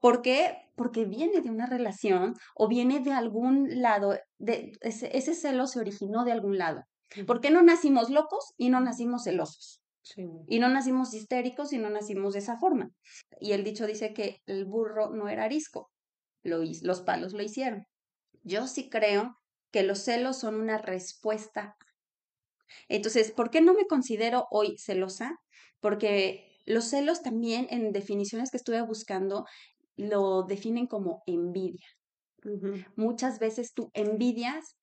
¿Por 0.00 0.22
qué? 0.22 0.56
Porque 0.76 1.04
viene 1.04 1.40
de 1.40 1.50
una 1.50 1.66
relación 1.66 2.34
o 2.54 2.68
viene 2.68 3.00
de 3.00 3.12
algún 3.12 3.82
lado, 3.82 4.16
de, 4.38 4.72
ese, 4.80 5.16
ese 5.16 5.34
celo 5.34 5.66
se 5.66 5.80
originó 5.80 6.24
de 6.24 6.32
algún 6.32 6.58
lado. 6.58 6.84
¿Por 7.26 7.40
qué 7.40 7.50
no 7.50 7.62
nacimos 7.62 8.10
locos 8.10 8.52
y 8.56 8.68
no 8.68 8.80
nacimos 8.80 9.24
celosos? 9.24 9.80
Sí. 10.02 10.26
Y 10.46 10.58
no 10.58 10.68
nacimos 10.68 11.12
histéricos 11.14 11.72
y 11.72 11.78
no 11.78 11.90
nacimos 11.90 12.34
de 12.34 12.40
esa 12.40 12.58
forma. 12.58 12.90
Y 13.40 13.52
el 13.52 13.64
dicho 13.64 13.86
dice 13.86 14.12
que 14.12 14.40
el 14.46 14.64
burro 14.64 15.10
no 15.10 15.28
era 15.28 15.44
arisco, 15.44 15.90
lo, 16.42 16.62
los 16.82 17.02
palos 17.02 17.32
lo 17.32 17.42
hicieron. 17.42 17.86
Yo 18.42 18.66
sí 18.66 18.88
creo 18.88 19.36
que 19.70 19.82
los 19.82 19.98
celos 19.98 20.38
son 20.38 20.54
una 20.54 20.78
respuesta. 20.78 21.76
Entonces, 22.88 23.32
¿por 23.32 23.50
qué 23.50 23.60
no 23.60 23.74
me 23.74 23.86
considero 23.86 24.46
hoy 24.50 24.76
celosa? 24.78 25.36
Porque 25.80 26.48
los 26.64 26.84
celos 26.84 27.22
también, 27.22 27.66
en 27.70 27.92
definiciones 27.92 28.50
que 28.50 28.58
estuve 28.58 28.80
buscando, 28.82 29.44
lo 29.98 30.44
definen 30.44 30.86
como 30.86 31.22
envidia. 31.26 31.86
Muchas 32.96 33.38
veces 33.38 33.74
tú 33.74 33.90
envidias 33.94 34.76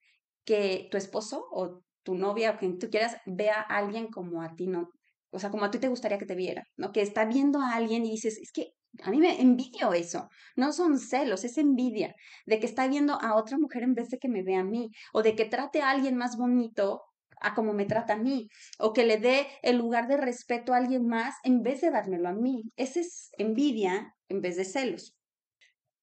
que 0.44 0.88
tu 0.92 0.98
esposo 0.98 1.46
o 1.52 1.82
tu 2.04 2.16
novia 2.16 2.52
o 2.52 2.58
quien 2.58 2.78
tú 2.78 2.90
quieras 2.90 3.18
vea 3.26 3.60
a 3.62 3.78
alguien 3.78 4.08
como 4.08 4.44
a 4.44 4.56
ti 4.56 4.68
no, 4.68 4.90
o 5.32 5.40
sea, 5.40 5.50
como 5.50 5.66
a 5.66 5.72
ti 5.72 5.80
te 5.80 5.88
gustaría 5.88 6.18
que 6.18 6.26
te 6.26 6.36
viera, 6.36 6.64
¿no? 6.78 6.92
Que 6.92 7.02
está 7.02 7.26
viendo 7.26 7.60
a 7.60 7.74
alguien 7.74 8.06
y 8.06 8.12
dices, 8.12 8.38
es 8.38 8.52
que 8.52 8.74
a 9.04 9.10
mí 9.12 9.18
me 9.18 9.42
envidio 9.42 9.94
eso, 9.94 10.30
no 10.56 10.72
son 10.72 11.00
celos, 11.00 11.44
es 11.44 11.58
envidia 11.58 12.16
de 12.46 12.60
que 12.60 12.66
está 12.66 12.88
viendo 12.88 13.20
a 13.20 13.36
otra 13.36 13.58
mujer 13.58 13.84
en 13.84 13.96
vez 13.96 14.10
de 14.10 14.18
que 14.18 14.30
me 14.30 14.44
vea 14.44 14.62
a 14.62 14.64
mí, 14.64 14.92
o 15.14 15.24
de 15.24 15.36
que 15.36 15.46
trate 15.46 15.82
a 15.82 15.90
alguien 15.90 16.16
más 16.16 16.38
bonito 16.38 17.02
a 17.42 17.54
como 17.54 17.74
me 17.74 17.86
trata 17.86 18.14
a 18.14 18.18
mí, 18.18 18.48
o 18.80 18.94
que 18.94 19.06
le 19.06 19.18
dé 19.18 19.48
el 19.62 19.78
lugar 19.78 20.08
de 20.08 20.18
respeto 20.18 20.74
a 20.74 20.78
alguien 20.78 21.06
más 21.08 21.36
en 21.44 21.62
vez 21.62 21.82
de 21.82 21.92
dármelo 21.92 22.30
a 22.30 22.34
mí. 22.34 22.64
Esa 22.76 23.00
es 23.00 23.30
envidia 23.38 24.14
en 24.30 24.42
vez 24.42 24.58
de 24.58 24.66
celos. 24.66 25.16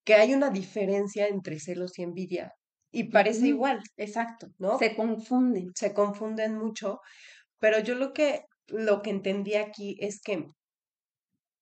Que 0.05 0.15
hay 0.15 0.35
una 0.35 0.51
diferencia 0.51 1.29
entre 1.29 1.61
celos 1.61 1.99
y 1.99 2.03
envidia. 2.03 2.53
Y 2.91 3.05
parece 3.05 3.47
igual. 3.47 3.81
Exacto. 3.97 4.49
¿No? 4.59 4.79
Se 4.79 4.95
confunden. 4.95 5.71
Se 5.75 5.95
confunden 5.95 6.59
mucho. 6.59 7.01
Pero 7.59 7.79
yo 7.79 7.95
lo 7.95 8.13
que, 8.13 8.43
lo 8.67 9.01
que 9.01 9.11
entendí 9.11 9.55
aquí 9.55 9.97
es 10.01 10.21
que 10.21 10.47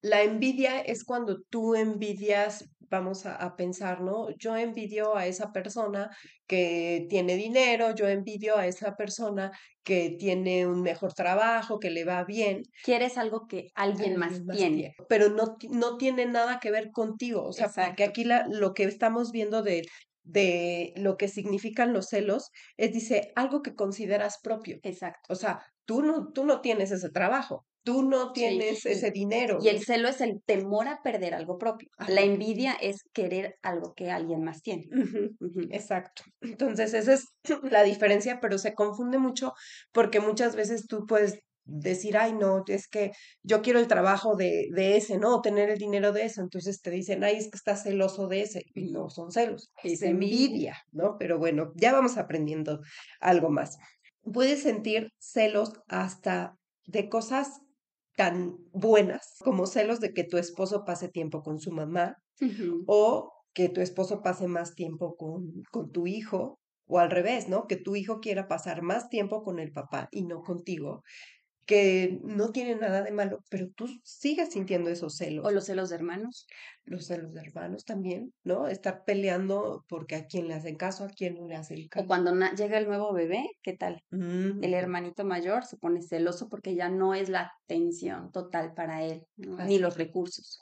la 0.02 0.22
envidia 0.22 0.80
es 0.80 1.04
cuando 1.04 1.42
tú 1.42 1.74
envidias, 1.74 2.70
vamos 2.88 3.26
a, 3.26 3.54
pensar, 3.56 4.00
¿no? 4.00 4.30
Yo 4.36 4.56
envidio 4.56 5.16
a 5.16 5.26
esa 5.26 5.52
persona 5.52 6.10
que 6.46 7.06
tiene 7.08 7.36
dinero, 7.36 7.94
yo 7.94 8.08
envidio 8.08 8.56
a 8.56 8.66
esa 8.66 8.96
persona 8.96 9.52
que 9.84 10.16
tiene 10.18 10.66
un 10.66 10.82
mejor 10.82 11.12
trabajo, 11.12 11.78
que 11.78 11.90
le 11.90 12.04
va 12.04 12.24
bien. 12.24 12.62
Quieres 12.82 13.16
algo 13.16 13.46
que 13.46 13.68
alguien, 13.74 14.16
más, 14.16 14.42
tiene. 14.56 14.94
Pero 15.08 15.28
no, 15.28 15.56
no 15.70 15.96
tiene 15.98 16.26
nada 16.26 16.58
que 16.58 16.70
ver 16.70 16.90
contigo. 16.90 17.44
O 17.44 17.52
sea, 17.52 17.68
porque 17.68 18.04
aquí 18.04 18.24
la, 18.24 18.46
lo 18.48 18.74
que 18.74 18.84
estamos 18.84 19.30
viendo 19.30 19.62
de 19.62 19.82
de 20.22 20.92
lo 20.96 21.16
que 21.16 21.28
significan 21.28 21.92
los 21.92 22.08
celos, 22.08 22.50
es 22.76 22.92
dice 22.92 23.32
algo 23.34 23.62
que 23.62 23.74
consideras 23.74 24.38
propio. 24.42 24.78
Exacto. 24.82 25.32
O 25.32 25.34
sea, 25.34 25.60
tú 25.84 26.02
no, 26.02 26.32
tú 26.32 26.44
no 26.44 26.60
tienes 26.60 26.90
ese 26.90 27.10
trabajo, 27.10 27.66
tú 27.82 28.02
no 28.02 28.32
tienes 28.32 28.84
ese 28.86 29.10
dinero. 29.10 29.58
Y 29.62 29.68
el 29.68 29.84
celo 29.84 30.08
es 30.08 30.20
el 30.20 30.42
temor 30.44 30.88
a 30.88 31.00
perder 31.02 31.34
algo 31.34 31.58
propio. 31.58 31.88
La 32.08 32.22
envidia 32.22 32.72
es 32.74 33.02
querer 33.12 33.56
algo 33.62 33.94
que 33.94 34.10
alguien 34.10 34.42
más 34.42 34.62
tiene. 34.62 34.88
Exacto. 35.70 36.22
Entonces, 36.40 36.94
esa 36.94 37.14
es 37.14 37.26
la 37.70 37.82
diferencia, 37.82 38.38
pero 38.40 38.58
se 38.58 38.74
confunde 38.74 39.18
mucho 39.18 39.52
porque 39.92 40.20
muchas 40.20 40.56
veces 40.56 40.86
tú 40.86 41.06
puedes 41.06 41.40
decir, 41.64 42.16
ay, 42.16 42.32
no, 42.32 42.64
es 42.66 42.88
que 42.88 43.12
yo 43.42 43.62
quiero 43.62 43.78
el 43.78 43.86
trabajo 43.86 44.34
de, 44.34 44.68
de 44.72 44.96
ese, 44.96 45.18
¿no? 45.18 45.40
tener 45.40 45.70
el 45.70 45.78
dinero 45.78 46.12
de 46.12 46.24
eso. 46.24 46.42
Entonces 46.42 46.80
te 46.80 46.90
dicen, 46.90 47.22
ay, 47.22 47.36
es 47.36 47.50
que 47.50 47.56
estás 47.56 47.84
celoso 47.84 48.26
de 48.26 48.42
ese. 48.42 48.62
Y 48.74 48.90
no 48.90 49.08
son 49.08 49.30
celos, 49.30 49.70
es 49.82 50.02
envidia, 50.02 50.76
¿no? 50.92 51.16
Pero 51.18 51.38
bueno, 51.38 51.72
ya 51.76 51.92
vamos 51.92 52.16
aprendiendo 52.16 52.80
algo 53.20 53.50
más. 53.50 53.78
Puedes 54.22 54.62
sentir 54.62 55.12
celos 55.18 55.72
hasta 55.88 56.56
de 56.86 57.08
cosas 57.08 57.60
tan 58.20 58.58
buenas 58.74 59.36
como 59.42 59.64
celos 59.64 59.98
de 59.98 60.12
que 60.12 60.24
tu 60.24 60.36
esposo 60.36 60.84
pase 60.84 61.08
tiempo 61.08 61.42
con 61.42 61.58
su 61.58 61.72
mamá 61.72 62.18
o 62.86 63.32
que 63.54 63.70
tu 63.70 63.80
esposo 63.80 64.20
pase 64.20 64.46
más 64.46 64.74
tiempo 64.74 65.16
con, 65.16 65.62
con 65.70 65.90
tu 65.90 66.06
hijo 66.06 66.58
o 66.86 66.98
al 66.98 67.10
revés, 67.10 67.48
¿no? 67.48 67.66
Que 67.66 67.76
tu 67.76 67.96
hijo 67.96 68.20
quiera 68.20 68.46
pasar 68.46 68.82
más 68.82 69.08
tiempo 69.08 69.42
con 69.42 69.58
el 69.58 69.72
papá 69.72 70.08
y 70.10 70.26
no 70.26 70.42
contigo 70.42 71.02
que 71.66 72.18
no 72.22 72.50
tiene 72.50 72.74
nada 72.74 73.02
de 73.02 73.12
malo, 73.12 73.44
pero 73.48 73.68
tú 73.70 73.86
sigues 74.02 74.50
sintiendo 74.50 74.90
esos 74.90 75.16
celos. 75.16 75.46
O 75.46 75.50
los 75.50 75.66
celos 75.66 75.90
de 75.90 75.96
hermanos. 75.96 76.46
Los 76.84 77.06
celos 77.06 77.32
de 77.32 77.40
hermanos 77.40 77.84
también, 77.84 78.32
¿no? 78.42 78.66
Estar 78.66 79.04
peleando 79.04 79.84
porque 79.88 80.16
a 80.16 80.26
quién 80.26 80.48
le 80.48 80.54
hacen 80.54 80.76
caso, 80.76 81.04
a 81.04 81.08
quién 81.08 81.34
no 81.36 81.46
le 81.46 81.54
hace 81.54 81.74
el 81.74 81.88
caso. 81.88 82.04
O 82.04 82.08
cuando 82.08 82.32
llega 82.56 82.78
el 82.78 82.88
nuevo 82.88 83.12
bebé, 83.12 83.44
¿qué 83.62 83.76
tal? 83.76 84.02
Mm, 84.10 84.64
el 84.64 84.74
hermanito 84.74 85.24
mayor 85.24 85.64
se 85.64 85.76
pone 85.76 86.02
celoso 86.02 86.48
porque 86.48 86.74
ya 86.74 86.88
no 86.88 87.14
es 87.14 87.28
la 87.28 87.52
atención 87.64 88.32
total 88.32 88.74
para 88.74 89.04
él, 89.04 89.24
ni 89.36 89.78
los 89.78 89.96
recursos. 89.96 90.60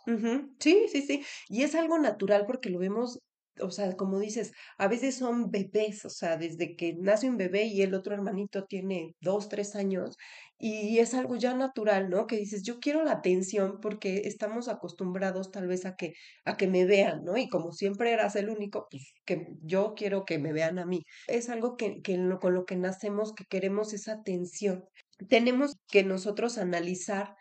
Sí, 0.58 0.86
sí, 0.88 1.02
sí. 1.02 1.24
Y 1.48 1.62
es 1.62 1.74
algo 1.74 1.98
natural 1.98 2.44
porque 2.46 2.68
lo 2.68 2.78
vemos 2.78 3.20
o 3.62 3.70
sea, 3.70 3.96
como 3.96 4.18
dices, 4.18 4.52
a 4.78 4.88
veces 4.88 5.16
son 5.16 5.50
bebés, 5.50 6.04
o 6.04 6.10
sea, 6.10 6.36
desde 6.36 6.76
que 6.76 6.94
nace 6.98 7.28
un 7.28 7.36
bebé 7.36 7.64
y 7.64 7.82
el 7.82 7.94
otro 7.94 8.14
hermanito 8.14 8.64
tiene 8.64 9.14
dos, 9.20 9.48
tres 9.48 9.76
años, 9.76 10.16
y 10.60 10.98
es 10.98 11.14
algo 11.14 11.36
ya 11.36 11.54
natural, 11.54 12.10
¿no? 12.10 12.26
Que 12.26 12.36
dices, 12.36 12.64
yo 12.64 12.80
quiero 12.80 13.04
la 13.04 13.12
atención 13.12 13.78
porque 13.80 14.22
estamos 14.24 14.68
acostumbrados 14.68 15.52
tal 15.52 15.68
vez 15.68 15.86
a 15.86 15.94
que, 15.94 16.14
a 16.44 16.56
que 16.56 16.66
me 16.66 16.84
vean, 16.84 17.24
¿no? 17.24 17.36
Y 17.36 17.48
como 17.48 17.70
siempre 17.72 18.12
eras 18.12 18.34
el 18.34 18.50
único, 18.50 18.88
pues 18.90 19.14
que 19.24 19.46
yo 19.62 19.94
quiero 19.94 20.24
que 20.24 20.38
me 20.38 20.52
vean 20.52 20.80
a 20.80 20.86
mí. 20.86 21.04
Es 21.28 21.48
algo 21.48 21.76
que, 21.76 22.02
que 22.02 22.18
con 22.40 22.54
lo 22.54 22.64
que 22.64 22.76
nacemos, 22.76 23.32
que 23.34 23.44
queremos 23.44 23.92
esa 23.92 24.14
atención. 24.14 24.84
Tenemos 25.28 25.76
que 25.88 26.02
nosotros 26.02 26.58
analizar, 26.58 27.36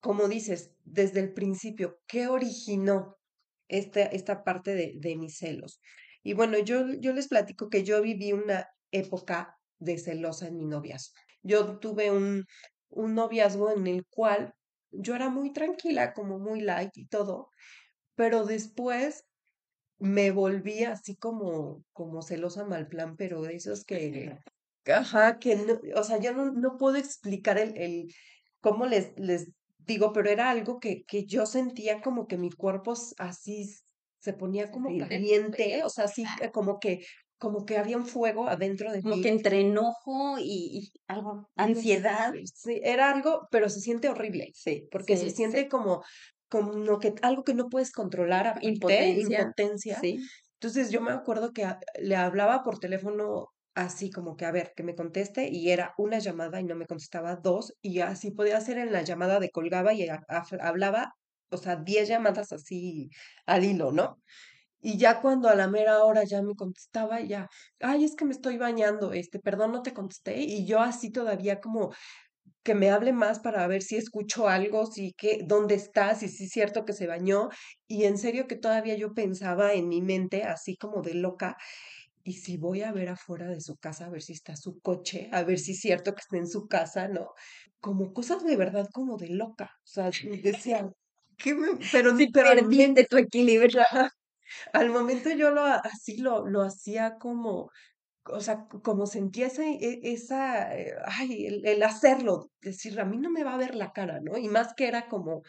como 0.00 0.28
dices, 0.28 0.72
desde 0.84 1.20
el 1.20 1.34
principio, 1.34 1.98
¿qué 2.06 2.28
originó 2.28 3.15
esta, 3.68 4.02
esta 4.02 4.44
parte 4.44 4.74
de, 4.74 4.94
de 4.96 5.16
mis 5.16 5.38
celos. 5.38 5.80
Y 6.22 6.34
bueno, 6.34 6.58
yo, 6.58 6.86
yo 7.00 7.12
les 7.12 7.28
platico 7.28 7.68
que 7.68 7.84
yo 7.84 8.02
viví 8.02 8.32
una 8.32 8.68
época 8.90 9.56
de 9.78 9.98
celosa 9.98 10.48
en 10.48 10.56
mi 10.56 10.66
noviazgo. 10.66 11.14
Yo 11.42 11.78
tuve 11.78 12.10
un, 12.10 12.44
un 12.88 13.14
noviazgo 13.14 13.70
en 13.70 13.86
el 13.86 14.06
cual 14.08 14.54
yo 14.90 15.14
era 15.14 15.28
muy 15.28 15.52
tranquila, 15.52 16.14
como 16.14 16.38
muy 16.38 16.60
light 16.60 16.96
y 16.96 17.06
todo, 17.06 17.50
pero 18.14 18.44
después 18.44 19.24
me 19.98 20.30
volví 20.30 20.84
así 20.84 21.16
como, 21.16 21.84
como 21.92 22.22
celosa 22.22 22.64
mal 22.64 22.88
plan, 22.88 23.16
pero 23.16 23.42
de 23.42 23.56
esos 23.56 23.84
que, 23.84 24.36
ajá, 24.86 25.38
que 25.38 25.56
no, 25.56 25.80
o 25.98 26.04
sea, 26.04 26.18
yo 26.20 26.32
no, 26.34 26.52
no 26.52 26.76
puedo 26.78 26.96
explicar 26.96 27.58
el, 27.58 27.76
el 27.76 28.06
cómo 28.60 28.86
les, 28.86 29.12
les 29.18 29.52
digo, 29.86 30.12
pero 30.12 30.30
era 30.30 30.50
algo 30.50 30.78
que, 30.78 31.04
que 31.04 31.24
yo 31.26 31.46
sentía 31.46 32.00
como 32.00 32.26
que 32.26 32.36
mi 32.36 32.50
cuerpo 32.50 32.94
así 33.18 33.68
se 34.18 34.32
ponía 34.32 34.70
como 34.70 34.88
caliente, 34.98 35.82
o 35.84 35.88
sea, 35.88 36.04
así 36.04 36.24
como 36.52 36.78
que 36.80 37.04
como 37.38 37.66
que 37.66 37.76
había 37.76 37.98
un 37.98 38.06
fuego 38.06 38.48
adentro 38.48 38.90
de 38.90 39.02
como 39.02 39.20
que 39.20 39.28
entre 39.28 39.60
enojo 39.60 40.36
y, 40.38 40.90
algo, 41.06 41.48
ansiedad. 41.54 42.32
Sí, 42.54 42.80
era 42.82 43.10
algo, 43.10 43.46
pero 43.50 43.68
se 43.68 43.80
siente 43.80 44.08
horrible. 44.08 44.52
Sí. 44.54 44.88
Porque 44.90 45.16
se 45.18 45.30
siente 45.30 45.68
como, 45.68 46.02
como 46.48 46.98
que, 46.98 47.14
algo 47.22 47.44
que 47.44 47.54
no 47.54 47.68
puedes 47.68 47.92
controlar. 47.92 48.58
Impotencia. 48.62 49.40
impotencia. 49.40 50.00
Sí. 50.00 50.18
Entonces 50.54 50.90
yo 50.90 51.02
me 51.02 51.12
acuerdo 51.12 51.52
que 51.52 51.66
le 51.98 52.16
hablaba 52.16 52.62
por 52.62 52.78
teléfono 52.78 53.48
así 53.76 54.10
como 54.10 54.36
que, 54.36 54.46
a 54.46 54.50
ver, 54.52 54.72
que 54.74 54.82
me 54.82 54.96
conteste 54.96 55.48
y 55.50 55.70
era 55.70 55.94
una 55.98 56.18
llamada 56.18 56.60
y 56.60 56.64
no 56.64 56.74
me 56.76 56.86
contestaba 56.86 57.36
dos 57.36 57.74
y 57.82 58.00
así 58.00 58.32
podía 58.32 58.56
hacer 58.56 58.78
en 58.78 58.92
la 58.92 59.02
llamada 59.02 59.38
de 59.38 59.50
colgaba 59.50 59.92
y 59.94 60.08
hablaba, 60.60 61.12
o 61.50 61.56
sea, 61.58 61.76
diez 61.76 62.08
llamadas 62.08 62.52
así 62.52 63.10
al 63.46 63.64
hilo, 63.64 63.92
¿no? 63.92 64.16
Y 64.80 64.98
ya 64.98 65.20
cuando 65.20 65.48
a 65.48 65.54
la 65.54 65.68
mera 65.68 66.04
hora 66.04 66.24
ya 66.24 66.42
me 66.42 66.54
contestaba, 66.54 67.20
ya, 67.20 67.48
ay, 67.80 68.04
es 68.04 68.16
que 68.16 68.24
me 68.24 68.32
estoy 68.32 68.56
bañando, 68.58 69.12
este, 69.12 69.40
perdón, 69.40 69.72
no 69.72 69.82
te 69.82 69.92
contesté. 69.92 70.40
Y 70.40 70.66
yo 70.66 70.80
así 70.80 71.10
todavía 71.10 71.60
como 71.60 71.92
que 72.64 72.74
me 72.74 72.90
hable 72.90 73.12
más 73.12 73.40
para 73.40 73.66
ver 73.68 73.82
si 73.82 73.96
escucho 73.96 74.48
algo, 74.48 74.86
si 74.86 75.12
que, 75.14 75.40
dónde 75.46 75.74
está, 75.76 76.14
si 76.14 76.28
sí 76.28 76.44
es 76.44 76.50
cierto 76.50 76.84
que 76.84 76.92
se 76.94 77.06
bañó. 77.06 77.48
Y 77.88 78.04
en 78.04 78.18
serio 78.18 78.46
que 78.46 78.56
todavía 78.56 78.96
yo 78.96 79.14
pensaba 79.14 79.74
en 79.74 79.88
mi 79.88 80.02
mente, 80.02 80.44
así 80.44 80.76
como 80.76 81.02
de 81.02 81.14
loca, 81.14 81.56
y 82.26 82.32
si 82.32 82.56
voy 82.56 82.82
a 82.82 82.90
ver 82.90 83.08
afuera 83.08 83.46
de 83.46 83.60
su 83.60 83.76
casa, 83.76 84.06
a 84.06 84.10
ver 84.10 84.20
si 84.20 84.32
está 84.32 84.56
su 84.56 84.80
coche, 84.80 85.28
a 85.32 85.44
ver 85.44 85.60
si 85.60 85.72
es 85.72 85.80
cierto 85.80 86.12
que 86.12 86.22
está 86.22 86.36
en 86.36 86.48
su 86.48 86.66
casa, 86.66 87.06
¿no? 87.06 87.28
Como 87.78 88.12
cosas 88.12 88.44
de 88.44 88.56
verdad 88.56 88.88
como 88.92 89.16
de 89.16 89.28
loca. 89.28 89.70
O 89.84 89.86
sea, 89.86 90.10
decía, 90.42 90.90
¿qué 91.38 91.54
me... 91.54 91.68
pero 91.92 92.12
ni 92.12 92.28
pero 92.32 92.50
de 92.52 93.06
tu 93.08 93.16
equilibrio. 93.16 93.82
Al 94.72 94.90
momento 94.90 95.30
yo 95.30 95.50
lo 95.52 95.62
así 95.62 96.18
lo, 96.18 96.46
lo 96.48 96.62
hacía 96.62 97.16
como, 97.16 97.70
o 98.24 98.40
sea, 98.40 98.66
como 98.82 99.06
sentía 99.06 99.46
esa, 99.46 99.64
e, 99.64 100.00
esa 100.02 100.76
eh, 100.76 100.94
ay, 101.04 101.46
el, 101.46 101.66
el 101.66 101.82
hacerlo, 101.84 102.50
decir, 102.60 102.98
a 103.00 103.04
mí 103.04 103.18
no 103.18 103.30
me 103.30 103.44
va 103.44 103.54
a 103.54 103.58
ver 103.58 103.76
la 103.76 103.92
cara, 103.92 104.18
¿no? 104.20 104.36
Y 104.36 104.48
más 104.48 104.74
que 104.74 104.88
era 104.88 105.06
como, 105.08 105.42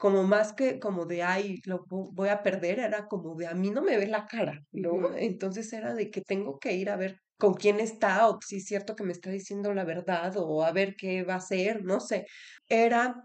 como 0.00 0.24
más 0.24 0.54
que 0.54 0.80
como 0.80 1.04
de, 1.04 1.22
ay, 1.22 1.60
lo 1.66 1.84
voy 1.88 2.30
a 2.30 2.42
perder, 2.42 2.80
era 2.80 3.06
como 3.06 3.34
de, 3.36 3.46
a 3.46 3.54
mí 3.54 3.70
no 3.70 3.82
me 3.82 3.98
ve 3.98 4.06
la 4.06 4.26
cara, 4.26 4.58
¿no? 4.72 5.14
Entonces 5.14 5.70
era 5.74 5.94
de 5.94 6.10
que 6.10 6.22
tengo 6.22 6.58
que 6.58 6.72
ir 6.72 6.88
a 6.88 6.96
ver 6.96 7.18
con 7.38 7.52
quién 7.54 7.80
está 7.80 8.26
o 8.28 8.38
si 8.40 8.56
es 8.56 8.64
cierto 8.64 8.96
que 8.96 9.04
me 9.04 9.12
está 9.12 9.30
diciendo 9.30 9.74
la 9.74 9.84
verdad 9.84 10.34
o 10.38 10.64
a 10.64 10.72
ver 10.72 10.94
qué 10.96 11.22
va 11.22 11.34
a 11.34 11.36
hacer, 11.36 11.84
no 11.84 12.00
sé. 12.00 12.24
Era 12.66 13.22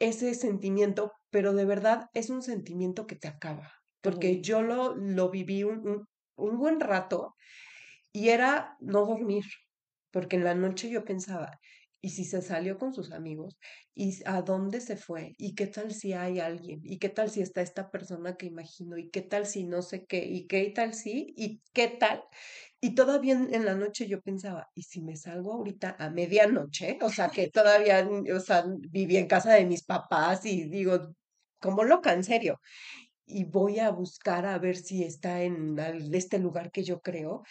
ese 0.00 0.34
sentimiento, 0.34 1.12
pero 1.30 1.54
de 1.54 1.64
verdad 1.64 2.06
es 2.12 2.28
un 2.28 2.42
sentimiento 2.42 3.06
que 3.06 3.14
te 3.16 3.28
acaba, 3.28 3.72
porque 4.00 4.42
yo 4.42 4.62
lo, 4.62 4.96
lo 4.96 5.30
viví 5.30 5.62
un, 5.62 6.06
un 6.36 6.58
buen 6.58 6.80
rato 6.80 7.36
y 8.12 8.30
era 8.30 8.76
no 8.80 9.06
dormir, 9.06 9.44
porque 10.10 10.36
en 10.36 10.44
la 10.44 10.54
noche 10.54 10.90
yo 10.90 11.04
pensaba, 11.04 11.58
y 12.06 12.10
si 12.10 12.24
se 12.24 12.40
salió 12.40 12.78
con 12.78 12.94
sus 12.94 13.10
amigos 13.10 13.58
y 13.92 14.16
a 14.26 14.40
dónde 14.40 14.80
se 14.80 14.96
fue 14.96 15.34
y 15.38 15.56
qué 15.56 15.66
tal 15.66 15.92
si 15.92 16.12
hay 16.12 16.38
alguien 16.38 16.80
y 16.84 17.00
qué 17.00 17.08
tal 17.08 17.30
si 17.30 17.40
está 17.40 17.62
esta 17.62 17.90
persona 17.90 18.36
que 18.36 18.46
imagino 18.46 18.96
y 18.96 19.10
qué 19.10 19.22
tal 19.22 19.44
si 19.44 19.64
no 19.64 19.82
sé 19.82 20.06
qué 20.06 20.24
y 20.24 20.46
qué 20.46 20.70
tal 20.70 20.94
si 20.94 21.34
y 21.36 21.62
qué 21.72 21.88
tal. 21.88 22.22
Y 22.80 22.94
todavía 22.94 23.32
en, 23.32 23.64
la 23.64 23.74
noche 23.74 24.06
yo 24.06 24.20
pensaba, 24.20 24.68
¿y 24.72 24.84
si 24.84 25.02
me 25.02 25.16
salgo 25.16 25.54
ahorita 25.54 25.96
a 25.98 26.08
medianoche? 26.10 26.96
O 27.02 27.10
sea, 27.10 27.28
que 27.28 27.50
todavía, 27.50 28.08
o 28.32 28.38
sea, 28.38 28.64
viví 28.88 29.16
en 29.16 29.26
casa 29.26 29.54
de 29.54 29.66
mis 29.66 29.82
papás 29.82 30.46
y 30.46 30.68
digo, 30.68 31.12
como 31.60 31.82
loca, 31.82 32.12
en 32.12 32.22
serio. 32.22 32.60
Y 33.26 33.46
voy 33.46 33.80
a 33.80 33.90
buscar 33.90 34.46
a 34.46 34.56
ver 34.60 34.76
si 34.76 35.02
está 35.02 35.42
en 35.42 35.76
este 36.12 36.38
lugar 36.38 36.70
que 36.70 36.84
yo 36.84 37.00
creo. 37.00 37.42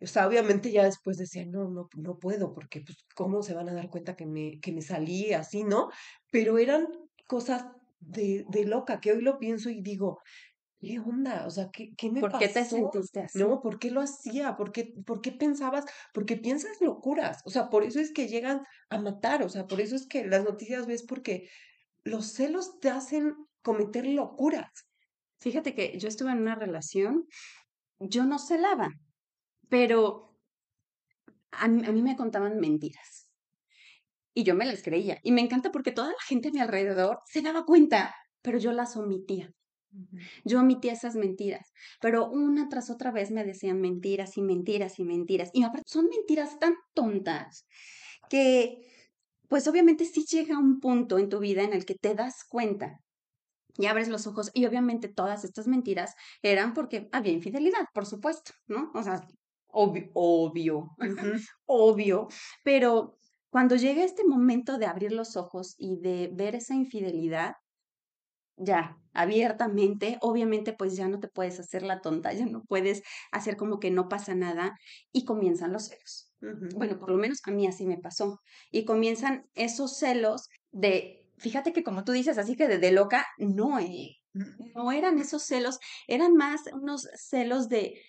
O 0.00 0.06
sea, 0.06 0.28
obviamente 0.28 0.70
ya 0.70 0.84
después 0.84 1.16
decía, 1.18 1.44
no, 1.44 1.68
no, 1.68 1.88
no 1.96 2.18
puedo, 2.18 2.54
porque 2.54 2.82
pues, 2.82 2.98
¿cómo 3.14 3.42
se 3.42 3.54
van 3.54 3.68
a 3.68 3.74
dar 3.74 3.90
cuenta 3.90 4.14
que 4.14 4.26
me, 4.26 4.60
que 4.60 4.72
me 4.72 4.82
salí 4.82 5.32
así, 5.32 5.64
no? 5.64 5.90
Pero 6.30 6.58
eran 6.58 6.86
cosas 7.26 7.64
de, 8.00 8.44
de 8.48 8.64
loca, 8.64 9.00
que 9.00 9.12
hoy 9.12 9.22
lo 9.22 9.38
pienso 9.38 9.70
y 9.70 9.82
digo, 9.82 10.20
¿qué 10.80 11.00
onda? 11.00 11.46
O 11.46 11.50
sea, 11.50 11.70
¿qué, 11.72 11.94
qué 11.96 12.10
me 12.10 12.20
pasó? 12.20 12.32
¿Por 12.32 12.40
qué 12.40 12.48
te 12.48 12.64
sentiste 12.64 13.20
así? 13.20 13.38
No, 13.38 13.60
¿por 13.60 13.78
qué 13.78 13.90
lo 13.90 14.00
hacía? 14.00 14.56
¿Por 14.56 14.72
qué, 14.72 14.94
¿Por 15.04 15.20
qué 15.20 15.32
pensabas? 15.32 15.84
Porque 16.14 16.36
piensas 16.36 16.80
locuras. 16.80 17.42
O 17.44 17.50
sea, 17.50 17.68
por 17.68 17.82
eso 17.82 18.00
es 18.00 18.12
que 18.12 18.28
llegan 18.28 18.62
a 18.90 18.98
matar. 18.98 19.42
O 19.42 19.48
sea, 19.48 19.66
por 19.66 19.80
eso 19.80 19.96
es 19.96 20.06
que 20.06 20.26
las 20.26 20.44
noticias 20.44 20.86
ves 20.86 21.02
porque 21.02 21.48
los 22.04 22.32
celos 22.32 22.78
te 22.80 22.90
hacen 22.90 23.34
cometer 23.62 24.06
locuras. 24.06 24.70
Fíjate 25.40 25.74
que 25.74 25.98
yo 25.98 26.08
estuve 26.08 26.32
en 26.32 26.38
una 26.38 26.54
relación, 26.54 27.26
yo 28.00 28.24
no 28.24 28.38
celaba, 28.38 28.90
pero 29.68 30.28
a 31.50 31.68
mí, 31.68 32.02
me 32.02 32.16
contaban 32.16 32.58
mentiras. 32.60 33.30
Y 34.34 34.44
yo 34.44 34.54
me 34.54 34.66
las 34.66 34.82
creía. 34.82 35.18
Y 35.22 35.32
me 35.32 35.40
encanta 35.40 35.72
porque 35.72 35.92
toda 35.92 36.08
la 36.08 36.22
gente 36.26 36.48
a 36.48 36.52
mi 36.52 36.60
alrededor 36.60 37.20
se 37.26 37.42
daba 37.42 37.64
cuenta, 37.64 38.14
pero 38.42 38.58
yo 38.58 38.72
las 38.72 38.96
omitía. 38.96 39.52
Yo 40.44 40.60
omitía 40.60 40.92
esas 40.92 41.16
mentiras, 41.16 41.72
pero 42.00 42.28
una 42.30 42.68
tras 42.68 42.90
otra 42.90 43.10
vez 43.10 43.30
me 43.30 43.44
decían 43.44 43.80
mentiras 43.80 44.36
y 44.36 44.42
mentiras 44.42 44.98
y 44.98 45.04
mentiras. 45.04 45.50
Y 45.54 45.62
aparte 45.64 45.84
son 45.86 46.08
mentiras 46.08 46.58
tan 46.58 46.74
tontas 46.94 47.66
que, 48.28 48.86
pues 49.48 49.66
obviamente 49.66 50.04
sí 50.04 50.24
llega 50.30 50.58
un 50.58 50.78
punto 50.78 51.18
en 51.18 51.30
tu 51.30 51.38
vida 51.40 51.62
en 51.62 51.72
el 51.72 51.86
que 51.86 51.94
te 51.94 52.14
das 52.14 52.44
cuenta 52.48 53.00
y 53.78 53.86
abres 53.86 54.08
los 54.08 54.26
ojos 54.26 54.50
y 54.52 54.66
obviamente 54.66 55.08
todas 55.08 55.44
estas 55.44 55.66
mentiras 55.68 56.14
eran 56.42 56.74
porque 56.74 57.08
había 57.12 57.32
infidelidad, 57.32 57.86
por 57.94 58.06
supuesto, 58.06 58.52
¿no? 58.66 58.90
O 58.94 59.02
sea, 59.02 59.26
obvio, 59.68 60.10
obvio, 60.14 60.90
obvio, 61.66 62.28
pero 62.64 63.18
cuando 63.50 63.76
llega 63.76 64.04
este 64.04 64.24
momento 64.24 64.78
de 64.78 64.86
abrir 64.86 65.12
los 65.12 65.36
ojos 65.36 65.74
y 65.78 66.00
de 66.00 66.30
ver 66.32 66.54
esa 66.54 66.74
infidelidad, 66.74 67.54
ya, 68.56 68.98
abiertamente, 69.12 70.18
obviamente 70.20 70.72
pues 70.72 70.96
ya 70.96 71.08
no 71.08 71.20
te 71.20 71.28
puedes 71.28 71.58
hacer 71.60 71.82
la 71.82 72.00
tonta, 72.00 72.32
ya 72.32 72.46
no 72.46 72.64
puedes 72.64 73.02
hacer 73.32 73.56
como 73.56 73.78
que 73.78 73.90
no 73.90 74.08
pasa 74.08 74.34
nada 74.34 74.76
y 75.12 75.24
comienzan 75.24 75.72
los 75.72 75.86
celos. 75.86 76.32
Bueno, 76.76 76.98
por 76.98 77.10
lo 77.10 77.18
menos 77.18 77.40
a 77.44 77.50
mí 77.50 77.66
así 77.66 77.86
me 77.86 77.98
pasó. 77.98 78.40
Y 78.70 78.84
comienzan 78.84 79.46
esos 79.54 79.96
celos 79.98 80.48
de, 80.70 81.26
fíjate 81.38 81.72
que 81.72 81.82
como 81.82 82.04
tú 82.04 82.12
dices, 82.12 82.38
así 82.38 82.56
que 82.56 82.68
de, 82.68 82.92
loca, 82.92 83.26
no, 83.38 83.78
eh, 83.78 84.16
no 84.74 84.92
eran 84.92 85.18
esos 85.18 85.44
celos, 85.44 85.78
eran 86.06 86.34
más 86.34 86.62
unos 86.72 87.08
celos 87.14 87.68
de 87.68 88.00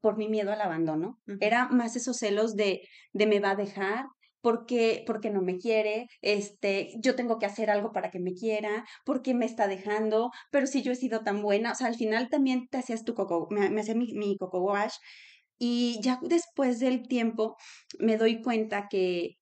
por 0.00 0.16
mi 0.16 0.28
miedo 0.28 0.52
al 0.52 0.60
abandono, 0.60 1.18
era 1.40 1.68
más 1.68 1.96
esos 1.96 2.18
celos 2.18 2.54
de, 2.56 2.82
de 3.12 3.26
me 3.26 3.40
va 3.40 3.50
a 3.52 3.56
dejar, 3.56 4.06
porque, 4.40 5.02
porque 5.06 5.30
no 5.30 5.42
me 5.42 5.58
quiere, 5.58 6.06
este, 6.22 6.90
yo 7.02 7.16
tengo 7.16 7.38
que 7.38 7.46
hacer 7.46 7.70
algo 7.70 7.92
para 7.92 8.10
que 8.10 8.20
me 8.20 8.34
quiera, 8.34 8.84
porque 9.04 9.34
me 9.34 9.46
está 9.46 9.66
dejando, 9.66 10.30
pero 10.50 10.66
si 10.66 10.82
yo 10.82 10.92
he 10.92 10.96
sido 10.96 11.22
tan 11.24 11.42
buena, 11.42 11.72
o 11.72 11.74
sea, 11.74 11.88
al 11.88 11.96
final 11.96 12.28
también 12.30 12.68
te 12.68 12.78
hacías 12.78 13.04
tu 13.04 13.14
coco, 13.14 13.48
me, 13.50 13.68
me 13.70 13.80
hacía 13.80 13.94
mi, 13.96 14.12
mi 14.14 14.36
coco 14.38 14.60
wash 14.62 14.94
y 15.58 16.00
ya 16.02 16.20
después 16.22 16.78
del 16.78 17.08
tiempo 17.08 17.56
me 17.98 18.16
doy 18.16 18.40
cuenta 18.42 18.86
que 18.88 19.38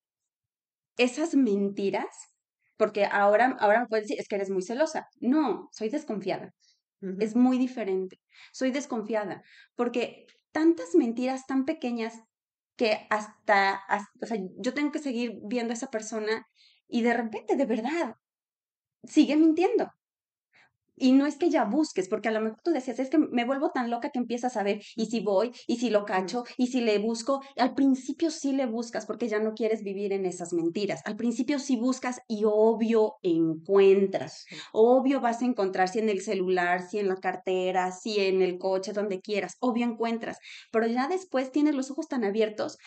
esas 0.97 1.35
mentiras, 1.35 2.07
porque 2.77 3.05
ahora, 3.05 3.57
ahora 3.61 3.81
me 3.81 3.87
puedes 3.87 4.05
decir, 4.07 4.21
es 4.21 4.29
que 4.29 4.37
eres 4.37 4.51
muy 4.51 4.63
celosa. 4.63 5.07
No, 5.21 5.69
soy 5.73 5.89
desconfiada. 5.89 6.53
Es 7.21 7.37
muy 7.37 7.59
diferente. 7.59 8.19
Soy 8.53 8.71
desconfiada 8.71 9.43
porque 9.77 10.27
tantas 10.57 10.95
mentiras 10.95 11.47
tan 11.47 11.67
pequeñas 11.67 12.15
que 12.79 13.07
hasta, 13.11 13.83
o 14.23 14.27
sea, 14.27 14.39
yo 14.57 14.73
tengo 14.73 14.91
que 14.91 14.99
seguir 15.01 15.39
viendo 15.45 15.73
a 15.73 15.77
esa 15.77 15.91
persona 15.91 16.47
y 16.89 17.03
de 17.03 17.13
repente, 17.13 17.57
de 17.57 17.67
verdad, 17.67 18.17
sigue 19.05 19.37
mintiendo. 19.37 19.93
Y 20.97 21.13
no 21.13 21.27
es 21.27 21.37
que 21.37 21.51
ya 21.51 21.65
busques, 21.65 22.09
porque 22.09 22.29
a 22.29 22.33
lo 22.33 22.41
mejor 22.41 22.61
tú 22.65 22.71
decías, 22.71 22.99
es 22.99 23.11
que 23.11 23.19
me 23.19 23.45
vuelvo 23.45 23.71
tan 23.71 23.91
loca 23.91 24.11
que 24.11 24.19
empiezas 24.19 24.57
a 24.57 24.63
ver, 24.63 24.81
y 24.97 25.07
si 25.07 25.21
voy, 25.21 25.53
y 25.67 25.77
si 25.77 25.91
lo 25.91 26.05
cacho, 26.05 26.45
y 26.57 26.69
si 26.69 26.81
le 26.81 26.99
busco. 26.99 27.43
Al 27.57 27.75
principio 27.75 28.31
sí 28.31 28.53
le 28.53 28.67
buscas 28.67 29.07
porque 29.07 29.29
ya 29.29 29.39
no 29.39 29.55
quieres 29.55 29.83
vivir 29.83 30.13
en 30.13 30.27
esas 30.27 30.53
mentiras. 30.53 31.03
Al 31.05 31.17
principio 31.17 31.59
sí 31.59 31.77
buscas 31.77 32.21
y 32.29 32.43
obvio 32.45 33.15
encuentras. 33.23 34.47
Obvio 34.73 35.21
vas 35.21 35.43
a 35.43 35.47
encontrar 35.47 35.89
si 35.89 35.99
en 35.99 36.09
el 36.09 36.21
celular, 36.21 36.89
si 36.89 36.99
en 36.99 37.09
la 37.09 37.17
cartera, 37.17 37.93
si 37.93 38.21
en 38.21 38.43
el 38.43 38.59
coche, 38.59 38.93
donde 38.93 39.21
quieras. 39.21 39.57
Obvio 39.61 39.87
encuentras. 39.87 40.39
Pero 40.73 40.87
ya 40.87 41.09
después 41.09 41.53
tienes 41.53 41.75
los 41.75 41.91
ojos 41.91 42.09
tan 42.09 42.25
abiertos 42.25 42.79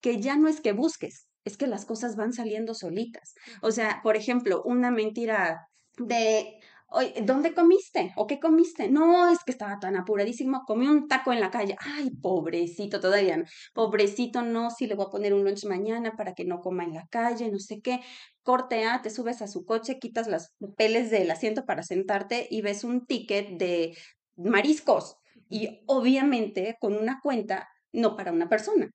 que 0.00 0.20
ya 0.20 0.36
no 0.36 0.48
es 0.48 0.60
que 0.60 0.72
busques, 0.72 1.28
es 1.44 1.56
que 1.56 1.66
las 1.66 1.84
cosas 1.84 2.16
van 2.16 2.32
saliendo 2.32 2.74
solitas. 2.74 3.34
O 3.62 3.70
sea, 3.70 4.00
por 4.02 4.16
ejemplo, 4.16 4.62
una 4.64 4.90
mentira 4.90 5.68
de 5.98 6.58
Oye, 6.92 7.14
¿dónde 7.22 7.54
comiste? 7.54 8.12
¿O 8.16 8.26
qué 8.26 8.40
comiste? 8.40 8.90
No, 8.90 9.30
es 9.30 9.44
que 9.44 9.52
estaba 9.52 9.78
tan 9.78 9.94
apuradísimo, 9.94 10.64
comí 10.66 10.88
un 10.88 11.06
taco 11.06 11.32
en 11.32 11.38
la 11.38 11.50
calle. 11.50 11.76
Ay, 11.78 12.10
pobrecito, 12.10 12.98
todavía 12.98 13.36
no. 13.36 13.44
Pobrecito, 13.74 14.42
no, 14.42 14.70
si 14.70 14.88
le 14.88 14.96
voy 14.96 15.06
a 15.06 15.10
poner 15.10 15.32
un 15.32 15.44
lunch 15.44 15.66
mañana 15.66 16.16
para 16.16 16.34
que 16.34 16.44
no 16.44 16.60
coma 16.60 16.82
en 16.82 16.94
la 16.94 17.06
calle, 17.06 17.48
no 17.48 17.60
sé 17.60 17.80
qué. 17.80 18.00
Corte 18.42 18.84
A, 18.86 19.02
te 19.02 19.10
subes 19.10 19.40
a 19.40 19.46
su 19.46 19.64
coche, 19.64 20.00
quitas 20.00 20.26
las 20.26 20.56
peles 20.76 21.12
del 21.12 21.30
asiento 21.30 21.64
para 21.64 21.84
sentarte 21.84 22.48
y 22.50 22.60
ves 22.60 22.82
un 22.82 23.06
ticket 23.06 23.50
de 23.50 23.96
mariscos. 24.36 25.16
Y 25.48 25.84
obviamente 25.86 26.76
con 26.80 26.96
una 26.96 27.20
cuenta, 27.22 27.68
no 27.92 28.16
para 28.16 28.32
una 28.32 28.48
persona. 28.48 28.90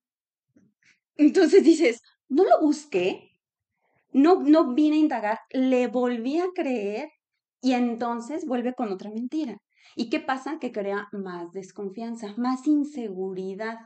Entonces 1.16 1.64
dices, 1.64 2.02
no 2.28 2.44
lo 2.44 2.60
busqué, 2.60 3.32
no, 4.12 4.42
no 4.42 4.74
vine 4.74 4.98
a 4.98 5.00
indagar, 5.00 5.40
le 5.52 5.88
volví 5.88 6.40
a 6.40 6.48
creer 6.54 7.10
y 7.66 7.74
entonces 7.74 8.46
vuelve 8.46 8.76
con 8.76 8.92
otra 8.92 9.10
mentira. 9.10 9.58
¿Y 9.96 10.12
qué 10.12 10.20
pasa? 10.20 10.60
Que 10.60 10.72
crea 10.72 11.08
más 11.12 11.52
desconfianza, 11.52 12.36
más 12.38 12.68
inseguridad. 12.68 13.78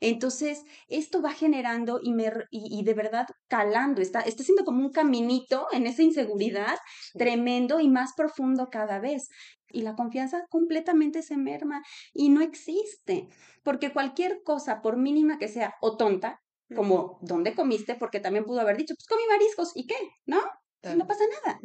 Entonces, 0.00 0.64
esto 0.88 1.22
va 1.22 1.30
generando 1.30 2.00
y, 2.02 2.12
me, 2.12 2.32
y, 2.50 2.82
de 2.82 2.94
verdad 2.94 3.28
calando, 3.46 4.02
está, 4.02 4.22
está 4.22 4.42
siendo 4.42 4.64
como 4.64 4.84
un 4.84 4.90
caminito 4.90 5.68
en 5.70 5.86
esa 5.86 6.02
inseguridad 6.02 6.76
tremendo 7.14 7.78
y 7.78 7.88
más 7.88 8.10
profundo 8.16 8.70
cada 8.72 8.98
vez. 8.98 9.28
Y 9.68 9.82
la 9.82 9.94
confianza 9.94 10.44
completamente 10.50 11.22
se 11.22 11.36
merma 11.36 11.82
y 12.12 12.30
no 12.30 12.40
existe, 12.40 13.28
porque 13.62 13.92
cualquier 13.92 14.42
cosa, 14.42 14.82
por 14.82 14.96
mínima 14.96 15.38
que 15.38 15.46
sea, 15.46 15.74
o 15.80 15.96
tonta, 15.96 16.40
como 16.74 17.20
¿dónde 17.22 17.54
comiste? 17.54 17.94
Porque 17.94 18.18
también 18.18 18.44
pudo 18.44 18.62
haber 18.62 18.76
dicho, 18.76 18.94
pues 18.96 19.06
comí 19.06 19.22
mariscos, 19.30 19.70
¿y 19.76 19.86
qué? 19.86 19.94
¿No? 20.24 20.40
No 20.82 21.06
pasa 21.06 21.24
nada. 21.42 21.60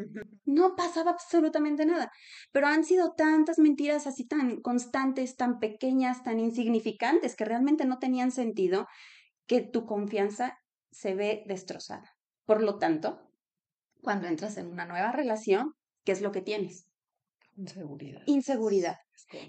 No 0.45 0.75
pasaba 0.75 1.11
absolutamente 1.11 1.85
nada. 1.85 2.11
Pero 2.51 2.67
han 2.67 2.83
sido 2.83 3.13
tantas 3.13 3.59
mentiras 3.59 4.07
así 4.07 4.27
tan 4.27 4.61
constantes, 4.61 5.35
tan 5.35 5.59
pequeñas, 5.59 6.23
tan 6.23 6.39
insignificantes, 6.39 7.35
que 7.35 7.45
realmente 7.45 7.85
no 7.85 7.99
tenían 7.99 8.31
sentido, 8.31 8.87
que 9.47 9.61
tu 9.61 9.85
confianza 9.85 10.57
se 10.91 11.13
ve 11.15 11.43
destrozada. 11.47 12.15
Por 12.45 12.61
lo 12.61 12.77
tanto, 12.79 13.31
cuando 14.01 14.27
entras 14.27 14.57
en 14.57 14.67
una 14.67 14.85
nueva 14.85 15.11
relación, 15.11 15.73
¿qué 16.03 16.11
es 16.11 16.21
lo 16.21 16.31
que 16.31 16.41
tienes? 16.41 16.87
Inseguridad. 17.55 18.21
Inseguridad. 18.25 18.97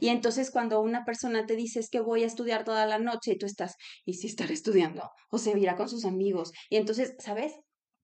Y 0.01 0.09
entonces 0.09 0.51
cuando 0.51 0.81
una 0.81 1.05
persona 1.05 1.47
te 1.47 1.57
dice 1.57 1.81
es 1.81 1.89
que 1.89 2.01
voy 2.01 2.23
a 2.23 2.27
estudiar 2.27 2.65
toda 2.65 2.87
la 2.87 2.99
noche 2.99 3.33
y 3.33 3.39
tú 3.39 3.47
estás, 3.47 3.75
¿y 4.05 4.15
si 4.15 4.27
estará 4.27 4.53
estudiando? 4.53 5.11
O 5.31 5.39
se 5.39 5.59
irá 5.59 5.77
con 5.77 5.89
sus 5.89 6.05
amigos. 6.05 6.53
Y 6.69 6.77
entonces, 6.77 7.15
¿sabes? 7.19 7.55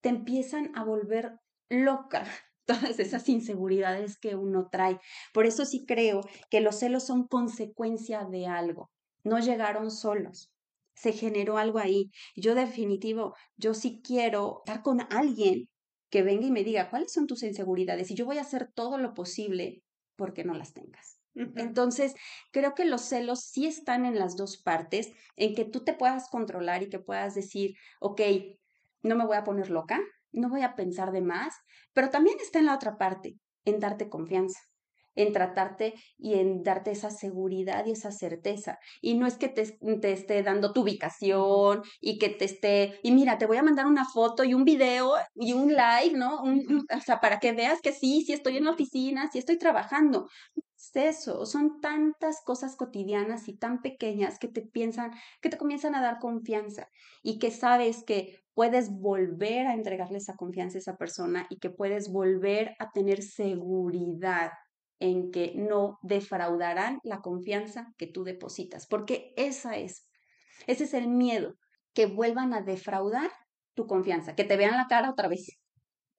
Te 0.00 0.08
empiezan 0.08 0.72
a 0.76 0.84
volver 0.84 1.32
loca 1.68 2.26
todas 2.66 2.98
esas 2.98 3.28
inseguridades 3.28 4.18
que 4.18 4.36
uno 4.36 4.68
trae. 4.70 4.98
Por 5.32 5.46
eso 5.46 5.64
sí 5.64 5.84
creo 5.86 6.20
que 6.50 6.60
los 6.60 6.78
celos 6.78 7.06
son 7.06 7.26
consecuencia 7.26 8.24
de 8.24 8.46
algo. 8.46 8.90
No 9.24 9.38
llegaron 9.38 9.90
solos. 9.90 10.52
Se 10.94 11.12
generó 11.12 11.58
algo 11.58 11.78
ahí. 11.78 12.10
Yo 12.36 12.54
definitivo, 12.54 13.34
yo 13.56 13.72
sí 13.72 14.00
quiero 14.04 14.62
estar 14.66 14.82
con 14.82 15.00
alguien 15.10 15.68
que 16.10 16.22
venga 16.22 16.46
y 16.46 16.50
me 16.50 16.64
diga 16.64 16.90
cuáles 16.90 17.12
son 17.12 17.26
tus 17.26 17.42
inseguridades 17.42 18.10
y 18.10 18.14
yo 18.14 18.26
voy 18.26 18.38
a 18.38 18.42
hacer 18.42 18.70
todo 18.74 18.98
lo 18.98 19.14
posible 19.14 19.82
porque 20.16 20.44
no 20.44 20.54
las 20.54 20.72
tengas. 20.72 21.18
Entonces, 21.34 22.14
creo 22.50 22.74
que 22.74 22.84
los 22.84 23.02
celos 23.02 23.44
sí 23.44 23.66
están 23.66 24.04
en 24.04 24.18
las 24.18 24.36
dos 24.36 24.60
partes, 24.60 25.12
en 25.36 25.54
que 25.54 25.64
tú 25.64 25.84
te 25.84 25.94
puedas 25.94 26.28
controlar 26.30 26.82
y 26.82 26.88
que 26.88 26.98
puedas 26.98 27.36
decir, 27.36 27.76
ok, 28.00 28.20
no 29.04 29.14
me 29.14 29.24
voy 29.24 29.36
a 29.36 29.44
poner 29.44 29.70
loca, 29.70 30.00
no 30.32 30.48
voy 30.48 30.62
a 30.62 30.74
pensar 30.74 31.12
de 31.12 31.22
más, 31.22 31.54
pero 31.92 32.10
también 32.10 32.38
está 32.40 32.58
en 32.58 32.66
la 32.66 32.74
otra 32.74 32.96
parte, 32.96 33.36
en 33.64 33.80
darte 33.80 34.08
confianza 34.08 34.58
en 35.18 35.32
tratarte 35.32 35.94
y 36.16 36.34
en 36.34 36.62
darte 36.62 36.92
esa 36.92 37.10
seguridad 37.10 37.84
y 37.86 37.90
esa 37.90 38.12
certeza. 38.12 38.78
Y 39.02 39.14
no 39.14 39.26
es 39.26 39.36
que 39.36 39.48
te, 39.48 39.66
te, 40.00 40.12
esté 40.12 40.42
dando 40.44 40.72
tu 40.72 40.82
ubicación 40.82 41.82
y 42.00 42.18
que 42.18 42.28
te 42.28 42.44
esté, 42.44 43.00
y 43.02 43.10
mira, 43.10 43.36
te 43.36 43.46
voy 43.46 43.56
a 43.56 43.62
mandar 43.64 43.86
una 43.86 44.04
foto 44.04 44.44
y 44.44 44.54
un 44.54 44.64
video 44.64 45.14
y 45.34 45.54
un 45.54 45.70
live, 45.70 46.12
¿no? 46.14 46.42
o 46.42 47.00
sea, 47.04 47.20
para 47.20 47.40
que 47.40 47.52
veas 47.52 47.80
que 47.82 47.92
sí, 47.92 48.22
sí 48.24 48.32
estoy 48.32 48.58
en 48.58 48.64
la 48.64 48.70
oficina, 48.70 49.28
sí 49.32 49.38
estoy 49.38 49.58
trabajando. 49.58 50.28
Es 50.76 50.94
eso, 50.94 51.44
son 51.44 51.80
tantas 51.80 52.40
cosas 52.44 52.76
cotidianas 52.76 53.48
y 53.48 53.56
tan 53.56 53.82
pequeñas 53.82 54.38
que 54.38 54.46
te 54.46 54.62
piensan, 54.62 55.10
que 55.42 55.48
te 55.48 55.58
comienzan 55.58 55.96
a 55.96 56.00
dar 56.00 56.20
confianza 56.20 56.86
y 57.24 57.40
que 57.40 57.50
sabes 57.50 58.04
que 58.04 58.38
puedes 58.58 58.90
volver 58.90 59.68
a 59.68 59.74
entregarle 59.74 60.18
esa 60.18 60.34
confianza 60.34 60.78
a 60.78 60.80
esa 60.80 60.96
persona 60.96 61.46
y 61.48 61.60
que 61.60 61.70
puedes 61.70 62.10
volver 62.10 62.74
a 62.80 62.90
tener 62.90 63.22
seguridad 63.22 64.50
en 64.98 65.30
que 65.30 65.52
no 65.54 66.00
defraudarán 66.02 66.98
la 67.04 67.20
confianza 67.20 67.94
que 67.96 68.08
tú 68.08 68.24
depositas, 68.24 68.88
porque 68.88 69.32
esa 69.36 69.76
es, 69.76 70.08
ese 70.66 70.82
es 70.82 70.94
el 70.94 71.06
miedo, 71.06 71.54
que 71.94 72.06
vuelvan 72.06 72.52
a 72.52 72.62
defraudar 72.62 73.30
tu 73.74 73.86
confianza, 73.86 74.34
que 74.34 74.42
te 74.42 74.56
vean 74.56 74.76
la 74.76 74.88
cara 74.88 75.10
otra 75.10 75.28
vez, 75.28 75.60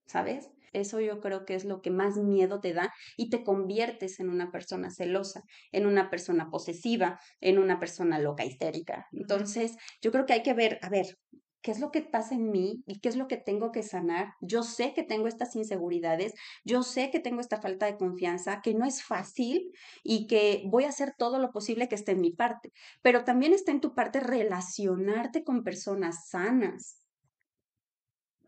¿sabes? 0.06 0.50
Eso 0.72 1.02
yo 1.02 1.20
creo 1.20 1.44
que 1.44 1.56
es 1.56 1.66
lo 1.66 1.82
que 1.82 1.92
más 1.92 2.16
miedo 2.16 2.62
te 2.62 2.72
da 2.72 2.94
y 3.18 3.30
te 3.30 3.44
conviertes 3.44 4.22
en 4.22 4.30
una 4.30 4.50
persona 4.50 4.92
celosa, 4.92 5.42
en 5.74 5.86
una 5.86 6.10
persona 6.10 6.50
posesiva, 6.50 7.20
en 7.42 7.60
una 7.60 7.82
persona 7.82 8.18
loca, 8.18 8.46
histérica. 8.46 9.08
Entonces, 9.12 9.76
yo 10.02 10.14
creo 10.14 10.26
que 10.26 10.32
hay 10.32 10.44
que 10.44 10.54
ver, 10.54 10.80
a 10.82 10.90
ver, 10.90 11.18
qué 11.62 11.72
es 11.72 11.80
lo 11.80 11.92
que 11.92 12.02
pasa 12.02 12.36
en 12.36 12.52
mí 12.52 12.84
y 12.86 13.00
qué 13.00 13.10
es 13.10 13.16
lo 13.16 13.28
que 13.28 13.38
tengo 13.38 13.72
que 13.72 13.84
sanar. 13.84 14.34
Yo 14.42 14.64
sé 14.64 14.94
que 14.94 15.04
tengo 15.04 15.28
estas 15.28 15.56
inseguridades, 15.56 16.34
yo 16.64 16.84
sé 16.84 17.12
que 17.12 17.20
tengo 17.20 17.42
esta 17.42 17.62
falta 17.62 17.86
de 17.86 17.98
confianza, 17.98 18.62
que 18.62 18.74
no 18.74 18.86
es 18.86 19.04
fácil 19.04 19.72
y 20.04 20.28
que 20.28 20.64
voy 20.68 20.86
a 20.86 20.90
hacer 20.90 21.14
todo 21.18 21.40
lo 21.40 21.52
posible 21.52 21.88
que 21.88 21.96
esté 21.96 22.14
en 22.14 22.22
mi 22.22 22.32
parte, 22.32 22.72
pero 23.02 23.24
también 23.24 23.54
está 23.54 23.72
en 23.72 23.82
tu 23.82 23.94
parte 23.94 24.20
relacionarte 24.20 25.44
con 25.44 25.64
personas 25.64 26.30
sanas. 26.30 27.06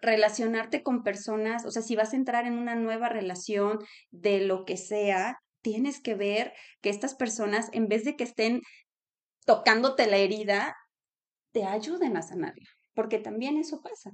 Relacionarte 0.04 0.82
con 0.82 1.04
personas, 1.04 1.66
o 1.66 1.72
sea, 1.72 1.84
si 1.84 1.96
vas 1.96 2.14
a 2.14 2.16
entrar 2.16 2.48
en 2.48 2.58
una 2.58 2.76
nueva 2.76 3.08
relación 3.08 3.78
de 4.10 4.40
lo 4.40 4.66
que 4.66 4.76
sea, 4.76 5.38
tienes 5.62 6.02
que 6.02 6.16
ver 6.16 6.54
que 6.82 6.90
estas 6.90 7.14
personas, 7.14 7.70
en 7.72 7.88
vez 7.88 8.04
de 8.04 8.16
que 8.16 8.24
estén 8.24 8.62
tocándote 9.46 10.08
la 10.08 10.18
herida, 10.18 10.76
te 11.52 11.66
ayuden 11.66 12.18
a 12.18 12.24
sanarla 12.24 12.68
porque 12.94 13.20
también 13.20 13.58
eso 13.58 13.82
pasa. 13.82 14.12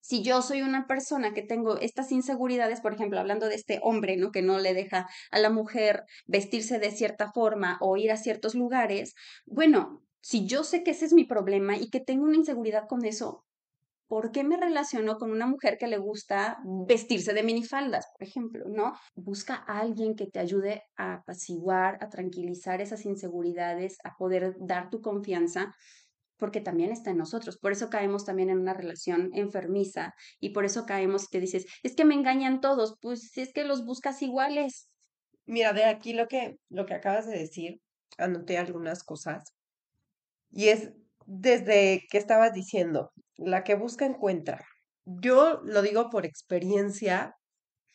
Si 0.00 0.22
yo 0.22 0.40
soy 0.40 0.62
una 0.62 0.86
persona 0.86 1.34
que 1.34 1.42
tengo 1.42 1.78
estas 1.78 2.12
inseguridades, 2.12 2.80
por 2.80 2.94
ejemplo, 2.94 3.18
hablando 3.18 3.48
de 3.48 3.56
este 3.56 3.80
hombre, 3.82 4.16
¿no? 4.16 4.30
Que 4.30 4.40
no 4.40 4.58
le 4.58 4.72
deja 4.72 5.08
a 5.32 5.38
la 5.40 5.50
mujer 5.50 6.04
vestirse 6.26 6.78
de 6.78 6.92
cierta 6.92 7.32
forma 7.32 7.76
o 7.80 7.96
ir 7.96 8.12
a 8.12 8.16
ciertos 8.16 8.54
lugares, 8.54 9.14
bueno, 9.46 10.04
si 10.20 10.46
yo 10.46 10.62
sé 10.62 10.84
que 10.84 10.92
ese 10.92 11.06
es 11.06 11.12
mi 11.12 11.24
problema 11.24 11.76
y 11.76 11.90
que 11.90 12.00
tengo 12.00 12.24
una 12.24 12.36
inseguridad 12.36 12.86
con 12.88 13.04
eso, 13.04 13.44
¿por 14.08 14.30
qué 14.30 14.44
me 14.44 14.56
relaciono 14.56 15.18
con 15.18 15.30
una 15.32 15.46
mujer 15.46 15.76
que 15.78 15.88
le 15.88 15.98
gusta 15.98 16.58
vestirse 16.86 17.34
de 17.34 17.42
minifaldas, 17.42 18.06
por 18.16 18.26
ejemplo, 18.26 18.64
¿no? 18.68 18.92
Busca 19.16 19.64
a 19.66 19.80
alguien 19.80 20.14
que 20.14 20.26
te 20.26 20.38
ayude 20.38 20.82
a 20.96 21.14
apaciguar, 21.14 21.98
a 22.00 22.08
tranquilizar 22.08 22.80
esas 22.80 23.04
inseguridades, 23.04 23.98
a 24.04 24.16
poder 24.16 24.54
dar 24.60 24.90
tu 24.90 25.00
confianza 25.00 25.74
porque 26.36 26.60
también 26.60 26.90
está 26.90 27.10
en 27.10 27.18
nosotros. 27.18 27.58
Por 27.58 27.72
eso 27.72 27.90
caemos 27.90 28.24
también 28.24 28.50
en 28.50 28.58
una 28.58 28.74
relación 28.74 29.30
enfermiza 29.34 30.14
y 30.40 30.50
por 30.50 30.64
eso 30.64 30.86
caemos 30.86 31.28
te 31.30 31.40
dices, 31.40 31.66
es 31.82 31.94
que 31.94 32.04
me 32.04 32.14
engañan 32.14 32.60
todos, 32.60 32.96
pues 33.00 33.36
es 33.36 33.52
que 33.52 33.64
los 33.64 33.84
buscas 33.84 34.22
iguales. 34.22 34.88
Mira, 35.46 35.72
de 35.72 35.84
aquí 35.84 36.12
lo 36.12 36.28
que, 36.28 36.56
lo 36.68 36.86
que 36.86 36.94
acabas 36.94 37.26
de 37.26 37.38
decir, 37.38 37.80
anoté 38.18 38.58
algunas 38.58 39.04
cosas 39.04 39.54
y 40.50 40.68
es 40.68 40.92
desde 41.26 42.06
que 42.10 42.18
estabas 42.18 42.52
diciendo, 42.52 43.12
la 43.36 43.64
que 43.64 43.74
busca 43.74 44.06
encuentra. 44.06 44.64
Yo 45.04 45.60
lo 45.64 45.82
digo 45.82 46.10
por 46.10 46.24
experiencia 46.24 47.36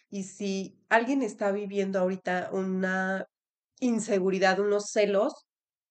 y 0.09 0.23
si 0.23 0.77
alguien 0.89 1.21
está 1.21 1.51
viviendo 1.51 1.99
ahorita 1.99 2.49
una 2.51 3.25
inseguridad, 3.79 4.59
unos 4.59 4.91
celos, 4.91 5.47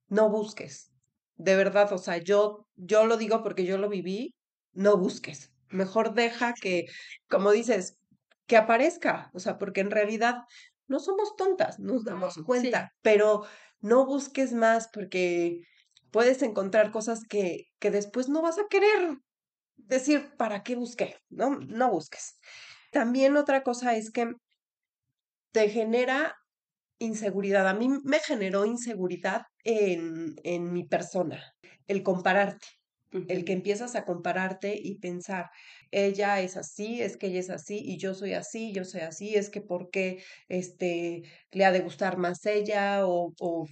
no 0.09 0.31
busques 0.31 0.90
de 1.43 1.57
verdad, 1.57 1.93
o 1.93 1.99
sea, 1.99 2.19
yo, 2.19 2.67
yo 2.77 3.07
lo 3.07 3.17
digo 3.17 3.43
porque 3.43 3.65
yo 3.65 3.79
lo 3.79 3.89
viví, 3.89 4.35
no 4.73 4.97
busques. 4.99 5.53
Mejor 5.69 6.15
deja 6.15 6.53
que, 6.61 6.85
como 7.29 7.51
dices, 7.51 7.99
que 8.47 8.57
aparezca, 8.57 9.31
o 9.33 9.39
sea, 9.39 9.57
porque 9.57 9.81
en 9.81 9.91
realidad 9.91 10.43
no 10.87 10.99
somos 10.99 11.37
tontas, 11.37 11.79
nos 11.79 12.05
damos 12.05 12.37
cuenta, 12.45 12.93
pero 13.01 13.47
no 13.81 14.05
busques 14.05 14.53
más 14.53 14.89
porque 14.93 15.61
puedes 16.11 16.43
encontrar 16.43 16.91
cosas 16.91 17.23
que, 17.29 17.69
que 17.79 17.91
después 17.91 18.29
no 18.29 18.43
vas 18.43 18.59
a 18.59 18.67
querer 18.69 19.17
decir, 19.77 20.33
¿para 20.37 20.63
qué 20.63 20.75
busqué? 20.77 21.17
No, 21.31 21.57
no 21.61 21.91
busques. 21.91 22.39
También 22.93 23.37
otra 23.37 23.63
cosa 23.63 23.97
es 23.97 24.11
que 24.11 24.33
te 25.53 25.69
genera 25.71 26.37
inseguridad. 27.01 27.69
A 27.69 27.75
mí 27.75 27.89
me 28.05 28.21
generó 28.21 28.65
inseguridad 28.67 29.43
en, 29.65 30.37
en 30.45 30.73
mi 30.73 30.85
persona, 30.85 31.43
el 31.89 32.03
compararte. 32.05 32.67
El 33.29 33.45
que 33.45 33.53
empiezas 33.55 33.97
a 33.97 34.05
compararte 34.05 34.79
y 34.81 35.01
pensar, 35.01 35.47
ella 35.91 36.41
es 36.41 36.57
así, 36.57 37.03
es 37.03 37.17
que 37.17 37.27
ella 37.27 37.41
es 37.41 37.51
así, 37.51 37.81
y 37.85 37.99
yo 37.99 38.15
soy 38.15 38.35
así, 38.35 38.73
yo 38.73 38.85
soy 38.85 39.01
así, 39.01 39.35
es 39.35 39.51
que 39.51 39.61
por 39.61 39.91
qué 39.91 40.23
este, 40.49 41.23
le 41.51 41.65
ha 41.65 41.73
de 41.73 41.81
gustar 41.81 42.19
más 42.19 42.47
ella, 42.47 43.05
o, 43.09 43.33
o 43.41 43.67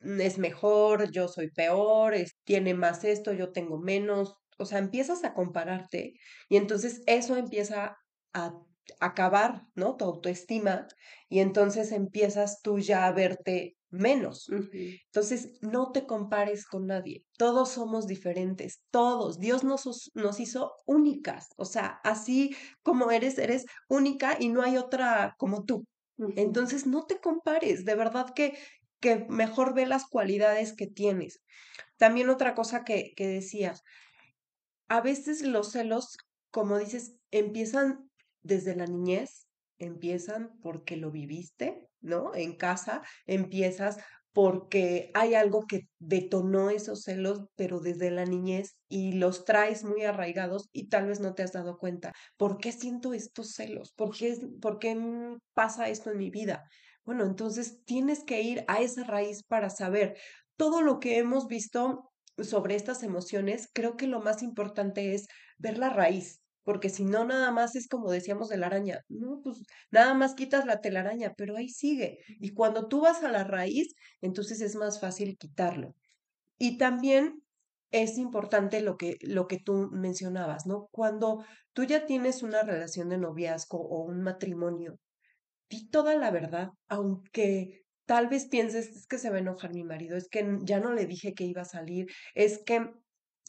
es 0.00 0.38
mejor, 0.38 1.10
yo 1.10 1.26
soy 1.28 1.50
peor, 1.50 2.14
es, 2.14 2.36
tiene 2.44 2.74
más 2.74 3.04
esto, 3.04 3.32
yo 3.32 3.50
tengo 3.52 3.78
menos. 3.80 4.34
O 4.58 4.66
sea, 4.66 4.78
empiezas 4.78 5.24
a 5.24 5.34
compararte 5.34 6.12
y 6.48 6.56
entonces 6.56 7.02
eso 7.06 7.36
empieza 7.36 7.96
a 8.32 8.52
acabar, 9.00 9.66
¿no? 9.74 9.96
Tu 9.96 10.04
autoestima 10.04 10.86
y 11.28 11.40
entonces 11.40 11.92
empiezas 11.92 12.60
tú 12.62 12.78
ya 12.78 13.06
a 13.06 13.12
verte 13.12 13.76
menos. 13.94 14.50
Entonces, 14.50 15.58
no 15.60 15.92
te 15.92 16.06
compares 16.06 16.66
con 16.66 16.86
nadie. 16.86 17.24
Todos 17.38 17.70
somos 17.70 18.06
diferentes, 18.06 18.82
todos. 18.90 19.38
Dios 19.38 19.64
nos, 19.64 20.10
nos 20.14 20.40
hizo 20.40 20.72
únicas. 20.84 21.48
O 21.56 21.64
sea, 21.64 22.00
así 22.04 22.54
como 22.82 23.10
eres, 23.10 23.38
eres 23.38 23.64
única 23.88 24.36
y 24.38 24.48
no 24.48 24.62
hay 24.62 24.76
otra 24.76 25.34
como 25.38 25.64
tú. 25.64 25.86
Entonces, 26.36 26.86
no 26.86 27.06
te 27.06 27.20
compares. 27.20 27.84
De 27.84 27.94
verdad 27.94 28.34
que, 28.34 28.58
que 29.00 29.26
mejor 29.28 29.74
ve 29.74 29.86
las 29.86 30.06
cualidades 30.06 30.74
que 30.74 30.86
tienes. 30.86 31.40
También 31.96 32.28
otra 32.30 32.54
cosa 32.54 32.84
que, 32.84 33.12
que 33.16 33.28
decías, 33.28 33.82
a 34.88 35.00
veces 35.00 35.42
los 35.42 35.72
celos, 35.72 36.16
como 36.50 36.78
dices, 36.78 37.14
empiezan 37.30 38.03
desde 38.44 38.76
la 38.76 38.86
niñez 38.86 39.48
empiezan 39.78 40.52
porque 40.62 40.96
lo 40.96 41.10
viviste, 41.10 41.88
¿no? 42.00 42.32
En 42.34 42.56
casa 42.56 43.02
empiezas 43.26 43.98
porque 44.32 45.10
hay 45.14 45.34
algo 45.34 45.64
que 45.66 45.82
detonó 46.00 46.70
esos 46.70 47.02
celos, 47.02 47.44
pero 47.54 47.80
desde 47.80 48.10
la 48.10 48.24
niñez 48.24 48.76
y 48.88 49.12
los 49.12 49.44
traes 49.44 49.84
muy 49.84 50.02
arraigados 50.02 50.68
y 50.72 50.88
tal 50.88 51.06
vez 51.06 51.20
no 51.20 51.34
te 51.34 51.44
has 51.44 51.52
dado 51.52 51.78
cuenta. 51.78 52.12
¿Por 52.36 52.58
qué 52.58 52.72
siento 52.72 53.14
estos 53.14 53.52
celos? 53.52 53.92
¿Por 53.92 54.16
qué, 54.16 54.36
¿Por 54.60 54.78
qué 54.80 54.96
pasa 55.54 55.88
esto 55.88 56.10
en 56.10 56.18
mi 56.18 56.30
vida? 56.30 56.64
Bueno, 57.04 57.24
entonces 57.24 57.84
tienes 57.84 58.24
que 58.24 58.42
ir 58.42 58.64
a 58.66 58.80
esa 58.80 59.04
raíz 59.04 59.44
para 59.44 59.70
saber 59.70 60.16
todo 60.56 60.82
lo 60.82 60.98
que 60.98 61.18
hemos 61.18 61.46
visto 61.46 62.10
sobre 62.42 62.74
estas 62.74 63.04
emociones. 63.04 63.68
Creo 63.72 63.96
que 63.96 64.08
lo 64.08 64.20
más 64.20 64.42
importante 64.42 65.14
es 65.14 65.28
ver 65.58 65.78
la 65.78 65.90
raíz, 65.90 66.40
porque 66.64 66.88
si 66.88 67.04
no, 67.04 67.24
nada 67.24 67.50
más 67.52 67.76
es 67.76 67.88
como 67.88 68.10
decíamos 68.10 68.48
de 68.48 68.56
la 68.56 68.66
araña, 68.66 69.00
no, 69.08 69.40
pues 69.42 69.62
nada 69.90 70.14
más 70.14 70.34
quitas 70.34 70.66
la 70.66 70.80
telaraña, 70.80 71.34
pero 71.36 71.56
ahí 71.56 71.68
sigue. 71.68 72.18
Y 72.40 72.54
cuando 72.54 72.88
tú 72.88 73.02
vas 73.02 73.22
a 73.22 73.30
la 73.30 73.44
raíz, 73.44 73.94
entonces 74.20 74.60
es 74.60 74.74
más 74.74 75.00
fácil 75.00 75.36
quitarlo. 75.38 75.94
Y 76.58 76.78
también 76.78 77.42
es 77.90 78.18
importante 78.18 78.80
lo 78.80 78.96
que, 78.96 79.18
lo 79.20 79.46
que 79.46 79.58
tú 79.58 79.88
mencionabas, 79.92 80.66
¿no? 80.66 80.88
Cuando 80.90 81.44
tú 81.74 81.84
ya 81.84 82.06
tienes 82.06 82.42
una 82.42 82.62
relación 82.62 83.08
de 83.08 83.18
noviazgo 83.18 83.78
o 83.78 84.04
un 84.04 84.22
matrimonio, 84.22 84.98
di 85.68 85.88
toda 85.90 86.16
la 86.16 86.30
verdad, 86.30 86.70
aunque 86.88 87.84
tal 88.06 88.28
vez 88.28 88.48
pienses, 88.48 88.88
es 88.96 89.06
que 89.06 89.18
se 89.18 89.30
va 89.30 89.36
a 89.36 89.40
enojar 89.40 89.72
mi 89.72 89.84
marido, 89.84 90.16
es 90.16 90.28
que 90.28 90.58
ya 90.62 90.80
no 90.80 90.92
le 90.92 91.06
dije 91.06 91.34
que 91.34 91.44
iba 91.44 91.62
a 91.62 91.66
salir, 91.66 92.06
es 92.34 92.62
que 92.64 92.90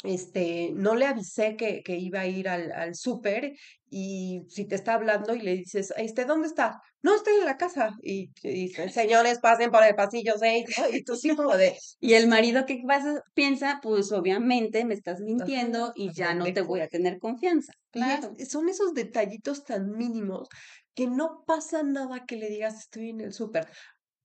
este, 0.03 0.71
no 0.75 0.95
le 0.95 1.05
avisé 1.05 1.55
que, 1.55 1.81
que 1.83 1.97
iba 1.97 2.21
a 2.21 2.27
ir 2.27 2.47
al, 2.47 2.71
al 2.71 2.95
súper 2.95 3.53
y 3.89 4.41
si 4.49 4.65
te 4.65 4.75
está 4.75 4.95
hablando 4.95 5.33
y 5.35 5.41
le 5.41 5.55
dices, 5.55 5.93
este, 5.97 6.25
¿dónde 6.25 6.47
está? 6.47 6.81
No, 7.01 7.15
estoy 7.15 7.35
en 7.35 7.45
la 7.45 7.55
casa. 7.55 7.91
Y, 8.01 8.31
y 8.41 8.69
señores, 8.69 9.39
pasen 9.39 9.71
por 9.71 9.83
el 9.83 9.95
pasillo 9.95 10.33
6, 10.37 10.65
Y 10.91 11.03
tú 11.03 11.15
sí 11.15 11.35
como 11.35 11.55
de... 11.55 11.77
Y 11.99 12.13
el 12.13 12.27
marido, 12.27 12.65
¿qué 12.65 12.81
pasa? 12.85 13.21
piensa? 13.33 13.79
Pues 13.81 14.11
obviamente 14.11 14.83
me 14.85 14.95
estás 14.95 15.21
mintiendo 15.21 15.93
y 15.95 16.11
ya 16.13 16.33
no 16.33 16.45
te 16.51 16.61
voy 16.61 16.81
a 16.81 16.87
tener 16.87 17.19
confianza. 17.19 17.73
Claro. 17.91 18.33
son 18.49 18.67
esos 18.69 18.93
detallitos 18.93 19.63
tan 19.63 19.91
mínimos 19.91 20.49
que 20.93 21.07
no 21.07 21.43
pasa 21.45 21.83
nada 21.83 22.25
que 22.25 22.37
le 22.37 22.49
digas, 22.49 22.79
estoy 22.79 23.11
en 23.11 23.21
el 23.21 23.33
súper. 23.33 23.67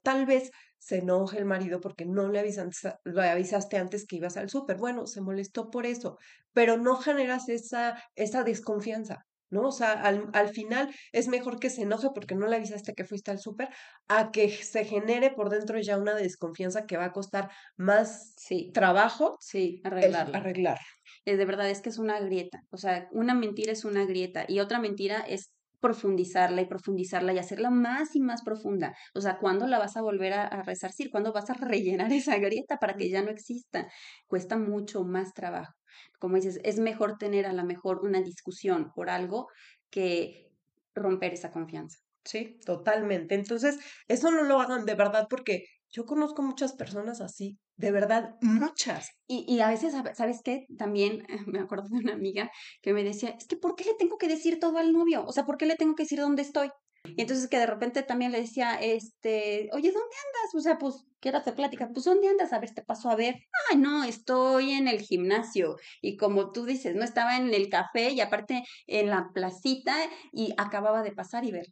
Tal 0.02 0.24
vez 0.26 0.50
se 0.80 0.98
enoje 0.98 1.38
el 1.38 1.44
marido 1.44 1.80
porque 1.80 2.06
no 2.06 2.28
le, 2.28 2.40
avisaste, 2.40 2.94
lo 3.04 3.22
avisaste 3.22 3.76
antes 3.76 4.06
que 4.06 4.16
ibas 4.16 4.36
al 4.36 4.48
súper. 4.48 4.78
Bueno, 4.78 5.06
se 5.06 5.20
molestó 5.20 5.70
por 5.70 5.86
eso, 5.86 6.16
pero 6.52 6.78
no 6.78 6.96
generas 6.96 7.48
esa, 7.50 8.02
esa 8.14 8.44
desconfianza, 8.44 9.26
¿no? 9.50 9.68
O 9.68 9.72
sea, 9.72 9.92
al, 9.92 10.30
al 10.32 10.48
final 10.48 10.92
es 11.12 11.28
mejor 11.28 11.60
que 11.60 11.68
se 11.68 11.82
enoje 11.82 12.08
porque 12.14 12.34
no 12.34 12.46
le 12.46 12.56
avisaste 12.56 12.94
que 12.94 13.04
fuiste 13.04 13.30
al 13.30 13.38
súper 13.38 13.68
a 14.08 14.30
que 14.30 14.48
se 14.48 14.86
genere 14.86 15.30
por 15.30 15.50
dentro 15.50 15.78
ya 15.78 15.98
una 15.98 16.14
desconfianza 16.14 16.86
que 16.86 16.96
va 16.96 17.04
a 17.04 17.12
costar 17.12 17.50
más 17.76 18.32
sí. 18.38 18.70
trabajo 18.72 19.36
sí, 19.38 19.82
arreglarla. 19.84 20.38
arreglar. 20.38 20.78
Eh, 21.26 21.36
de 21.36 21.44
verdad 21.44 21.68
es 21.68 21.82
que 21.82 21.90
es 21.90 21.98
una 21.98 22.18
grieta, 22.20 22.62
o 22.70 22.78
sea, 22.78 23.06
una 23.12 23.34
mentira 23.34 23.72
es 23.72 23.84
una 23.84 24.06
grieta 24.06 24.46
y 24.48 24.60
otra 24.60 24.80
mentira 24.80 25.20
es 25.20 25.52
profundizarla 25.80 26.62
y 26.62 26.66
profundizarla 26.66 27.32
y 27.32 27.38
hacerla 27.38 27.70
más 27.70 28.14
y 28.14 28.20
más 28.20 28.42
profunda. 28.42 28.94
O 29.14 29.20
sea, 29.20 29.38
¿cuándo 29.38 29.66
la 29.66 29.78
vas 29.78 29.96
a 29.96 30.02
volver 30.02 30.34
a, 30.34 30.62
resarcir? 30.62 31.10
¿Cuándo 31.10 31.32
vas 31.32 31.50
a 31.50 31.54
rellenar 31.60 32.12
esa 32.12 32.38
grieta 32.38 32.76
para 32.78 32.96
que 32.96 33.08
ya 33.08 33.22
no 33.22 33.30
exista? 33.30 33.88
Cuesta 34.26 34.56
mucho 34.56 35.04
más 35.04 35.32
trabajo. 35.34 35.74
Como 36.18 36.36
dices, 36.36 36.60
es 36.64 36.78
mejor 36.78 37.18
tener 37.18 37.46
a 37.46 37.52
lo 37.52 37.64
mejor 37.64 38.00
una 38.04 38.20
discusión 38.20 38.92
por 38.94 39.10
algo 39.10 39.48
que 39.90 40.50
romper 40.94 41.32
esa 41.32 41.50
confianza. 41.50 41.98
Sí, 42.24 42.58
totalmente. 42.64 43.34
Entonces, 43.34 43.78
eso 44.06 44.30
no 44.30 44.42
lo 44.42 44.60
hagan 44.60 44.84
de 44.84 44.94
verdad 44.94 45.26
porque 45.30 45.64
yo 45.90 46.06
conozco 46.06 46.42
muchas 46.42 46.72
personas 46.72 47.20
así, 47.20 47.58
de 47.76 47.92
verdad, 47.92 48.36
muchas. 48.40 49.10
Y, 49.26 49.44
y, 49.48 49.60
a 49.60 49.68
veces, 49.68 49.94
¿sabes 50.14 50.40
qué? 50.44 50.66
También 50.78 51.26
me 51.46 51.60
acuerdo 51.60 51.88
de 51.88 51.98
una 51.98 52.12
amiga 52.12 52.50
que 52.82 52.92
me 52.92 53.04
decía, 53.04 53.30
es 53.30 53.46
que 53.46 53.56
¿por 53.56 53.74
qué 53.74 53.84
le 53.84 53.94
tengo 53.94 54.18
que 54.18 54.28
decir 54.28 54.58
todo 54.60 54.78
al 54.78 54.92
novio? 54.92 55.24
O 55.26 55.32
sea, 55.32 55.44
¿por 55.44 55.56
qué 55.56 55.66
le 55.66 55.76
tengo 55.76 55.94
que 55.94 56.04
decir 56.04 56.20
dónde 56.20 56.42
estoy? 56.42 56.70
Y 57.04 57.22
entonces 57.22 57.48
que 57.48 57.58
de 57.58 57.66
repente 57.66 58.02
también 58.02 58.30
le 58.30 58.42
decía, 58.42 58.74
este, 58.74 59.70
oye, 59.72 59.90
¿dónde 59.90 60.16
andas? 60.26 60.54
O 60.54 60.60
sea, 60.60 60.78
pues 60.78 61.06
quiero 61.18 61.38
hacer 61.38 61.54
plática, 61.54 61.88
pues 61.92 62.04
¿dónde 62.04 62.28
andas? 62.28 62.52
A 62.52 62.58
ver, 62.58 62.74
te 62.74 62.82
paso 62.82 63.08
a 63.08 63.16
ver. 63.16 63.36
Ay, 63.70 63.78
no, 63.78 64.04
estoy 64.04 64.72
en 64.72 64.86
el 64.86 65.00
gimnasio. 65.00 65.76
Y 66.02 66.16
como 66.16 66.52
tú 66.52 66.66
dices, 66.66 66.94
no 66.94 67.04
estaba 67.04 67.38
en 67.38 67.52
el 67.54 67.70
café 67.70 68.10
y 68.10 68.20
aparte 68.20 68.64
en 68.86 69.08
la 69.08 69.30
placita 69.32 69.96
y 70.32 70.52
acababa 70.58 71.02
de 71.02 71.12
pasar 71.12 71.44
y 71.44 71.52
ver. 71.52 71.66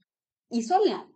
Y 0.50 0.62
sola, 0.62 1.06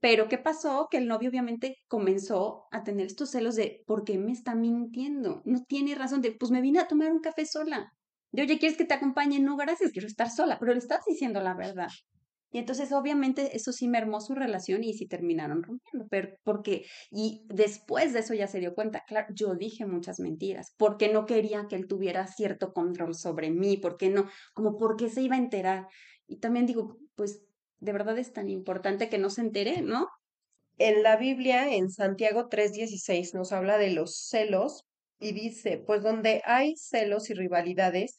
pero 0.00 0.28
¿qué 0.28 0.38
pasó? 0.38 0.88
Que 0.90 0.98
el 0.98 1.06
novio 1.06 1.30
obviamente 1.30 1.76
comenzó 1.86 2.64
a 2.72 2.82
tener 2.82 3.06
estos 3.06 3.30
celos 3.30 3.54
de, 3.54 3.82
¿por 3.86 4.04
qué 4.04 4.18
me 4.18 4.32
está 4.32 4.54
mintiendo? 4.54 5.42
No 5.44 5.62
tiene 5.68 5.94
razón 5.94 6.22
de, 6.22 6.32
pues 6.32 6.50
me 6.50 6.62
vine 6.62 6.80
a 6.80 6.88
tomar 6.88 7.12
un 7.12 7.20
café 7.20 7.44
sola. 7.46 7.92
De, 8.32 8.42
oye, 8.42 8.58
¿quieres 8.58 8.78
que 8.78 8.84
te 8.84 8.94
acompañe? 8.94 9.40
No, 9.40 9.56
gracias, 9.56 9.92
quiero 9.92 10.08
estar 10.08 10.30
sola, 10.30 10.58
pero 10.58 10.72
le 10.72 10.78
estás 10.78 11.04
diciendo 11.06 11.40
la 11.40 11.54
verdad. 11.54 11.88
Y 12.52 12.58
entonces, 12.58 12.90
obviamente, 12.92 13.56
eso 13.56 13.72
sí 13.72 13.86
mermó 13.86 14.20
su 14.20 14.34
relación 14.34 14.82
y 14.82 14.94
sí 14.94 15.06
terminaron 15.06 15.62
rompiendo, 15.62 16.08
pero 16.10 16.30
porque, 16.42 16.84
y 17.10 17.44
después 17.46 18.12
de 18.12 18.20
eso 18.20 18.34
ya 18.34 18.48
se 18.48 18.58
dio 18.58 18.74
cuenta, 18.74 19.04
claro, 19.06 19.28
yo 19.34 19.54
dije 19.54 19.86
muchas 19.86 20.18
mentiras, 20.18 20.74
porque 20.76 21.12
no 21.12 21.26
quería 21.26 21.66
que 21.68 21.76
él 21.76 21.86
tuviera 21.86 22.26
cierto 22.26 22.72
control 22.72 23.14
sobre 23.14 23.50
mí, 23.50 23.76
porque 23.76 24.08
no, 24.08 24.28
como 24.52 24.78
porque 24.78 25.08
se 25.08 25.22
iba 25.22 25.36
a 25.36 25.38
enterar. 25.38 25.86
Y 26.26 26.38
también 26.38 26.66
digo, 26.66 26.98
pues 27.14 27.44
de 27.80 27.92
verdad 27.92 28.18
es 28.18 28.32
tan 28.32 28.48
importante 28.48 29.08
que 29.08 29.18
no 29.18 29.30
se 29.30 29.40
entere, 29.40 29.82
¿no? 29.82 30.08
En 30.78 31.02
la 31.02 31.16
Biblia, 31.16 31.74
en 31.74 31.90
Santiago 31.90 32.48
3:16, 32.48 33.34
nos 33.34 33.52
habla 33.52 33.78
de 33.78 33.90
los 33.90 34.16
celos 34.28 34.84
y 35.18 35.32
dice, 35.32 35.78
pues 35.78 36.02
donde 36.02 36.42
hay 36.44 36.74
celos 36.76 37.28
y 37.30 37.34
rivalidades, 37.34 38.16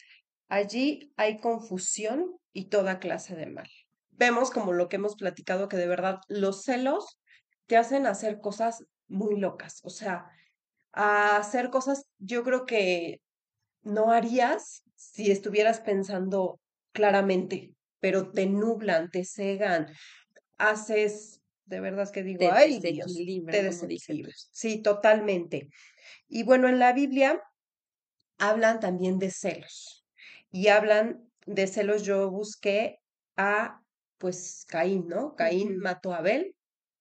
allí 0.48 1.12
hay 1.18 1.40
confusión 1.40 2.38
y 2.54 2.66
toda 2.66 3.00
clase 3.00 3.36
de 3.36 3.48
mal. 3.48 3.70
Vemos 4.12 4.52
como 4.52 4.74
lo 4.74 4.90
que 4.90 4.98
hemos 4.98 5.16
platicado, 5.16 5.68
que 5.68 5.78
de 5.78 5.88
verdad 5.88 6.20
los 6.28 6.64
celos 6.64 7.20
te 7.66 7.78
hacen 7.78 8.06
hacer 8.06 8.40
cosas 8.40 8.84
muy 9.08 9.40
locas, 9.40 9.80
o 9.84 9.90
sea, 9.90 10.26
hacer 10.92 11.70
cosas 11.70 12.06
yo 12.20 12.44
creo 12.44 12.66
que 12.66 13.22
no 13.82 14.12
harías 14.12 14.84
si 14.96 15.32
estuvieras 15.32 15.80
pensando 15.80 16.60
claramente, 16.92 17.74
pero 18.02 18.32
te 18.32 18.48
nublan, 18.48 19.10
te 19.10 19.24
cegan, 19.24 19.88
haces, 20.58 21.42
de 21.66 21.80
verdad 21.80 22.04
es 22.04 22.12
que 22.12 22.24
digo, 22.24 22.40
te 22.40 22.52
ay 22.52 22.80
Dios, 22.80 23.16
te 23.50 23.64
desequilibras. 23.64 24.50
Sí, 24.52 24.82
totalmente. 24.82 25.70
Y 26.28 26.44
bueno, 26.44 26.68
en 26.68 26.80
la 26.80 26.92
Biblia 26.94 27.42
hablan 28.38 28.80
también 28.80 29.20
de 29.20 29.32
celos 29.32 30.06
y 30.52 30.68
hablan 30.68 31.30
de 31.46 31.68
celos, 31.68 32.04
yo 32.04 32.30
busqué 32.30 32.98
a, 33.38 33.82
pues, 34.18 34.66
Caín, 34.68 35.08
¿no? 35.08 35.36
Caín 35.36 35.78
mató 35.78 36.14
a 36.14 36.18
Abel 36.18 36.56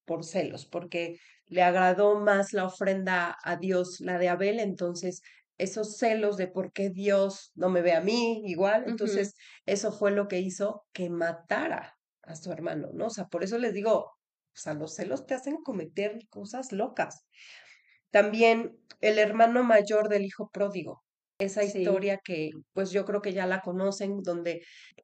por 0.04 0.24
celos, 0.24 0.66
porque 0.66 1.18
le 1.46 1.62
agradó 1.62 2.20
más 2.20 2.52
la 2.52 2.66
ofrenda 2.66 3.36
a 3.42 3.56
Dios, 3.56 4.00
la 4.00 4.18
de 4.18 4.28
Abel, 4.28 4.60
entonces 4.60 5.22
esos 5.60 5.98
celos 5.98 6.36
de 6.36 6.48
por 6.48 6.72
qué 6.72 6.90
Dios 6.90 7.52
no 7.54 7.68
me 7.68 7.82
ve 7.82 7.92
a 7.92 8.00
mí 8.00 8.42
igual. 8.46 8.84
Entonces, 8.86 9.34
eso 9.66 9.92
fue 9.92 10.10
lo 10.10 10.26
que 10.26 10.40
hizo 10.40 10.84
que 10.92 11.10
matara 11.10 11.96
a 12.22 12.34
su 12.34 12.50
hermano, 12.50 12.88
¿no? 12.94 13.06
O 13.06 13.10
sea, 13.10 13.26
por 13.26 13.44
eso 13.44 13.58
les 13.58 13.74
digo, 13.74 13.96
o 13.96 14.12
sea, 14.54 14.74
los 14.74 14.94
celos 14.94 15.26
te 15.26 15.34
hacen 15.34 15.56
cometer 15.62 16.18
cosas 16.28 16.72
locas. 16.72 17.26
También 18.10 18.76
el 19.00 19.18
hermano 19.18 19.62
mayor 19.62 20.08
del 20.08 20.24
hijo 20.24 20.50
pródigo, 20.50 21.04
esa 21.38 21.62
historia 21.62 22.18
que 22.22 22.50
pues 22.72 22.90
yo 22.90 23.04
creo 23.04 23.22
que 23.22 23.32
ya 23.32 23.46
la 23.46 23.60
conocen, 23.60 24.22
donde 24.22 24.62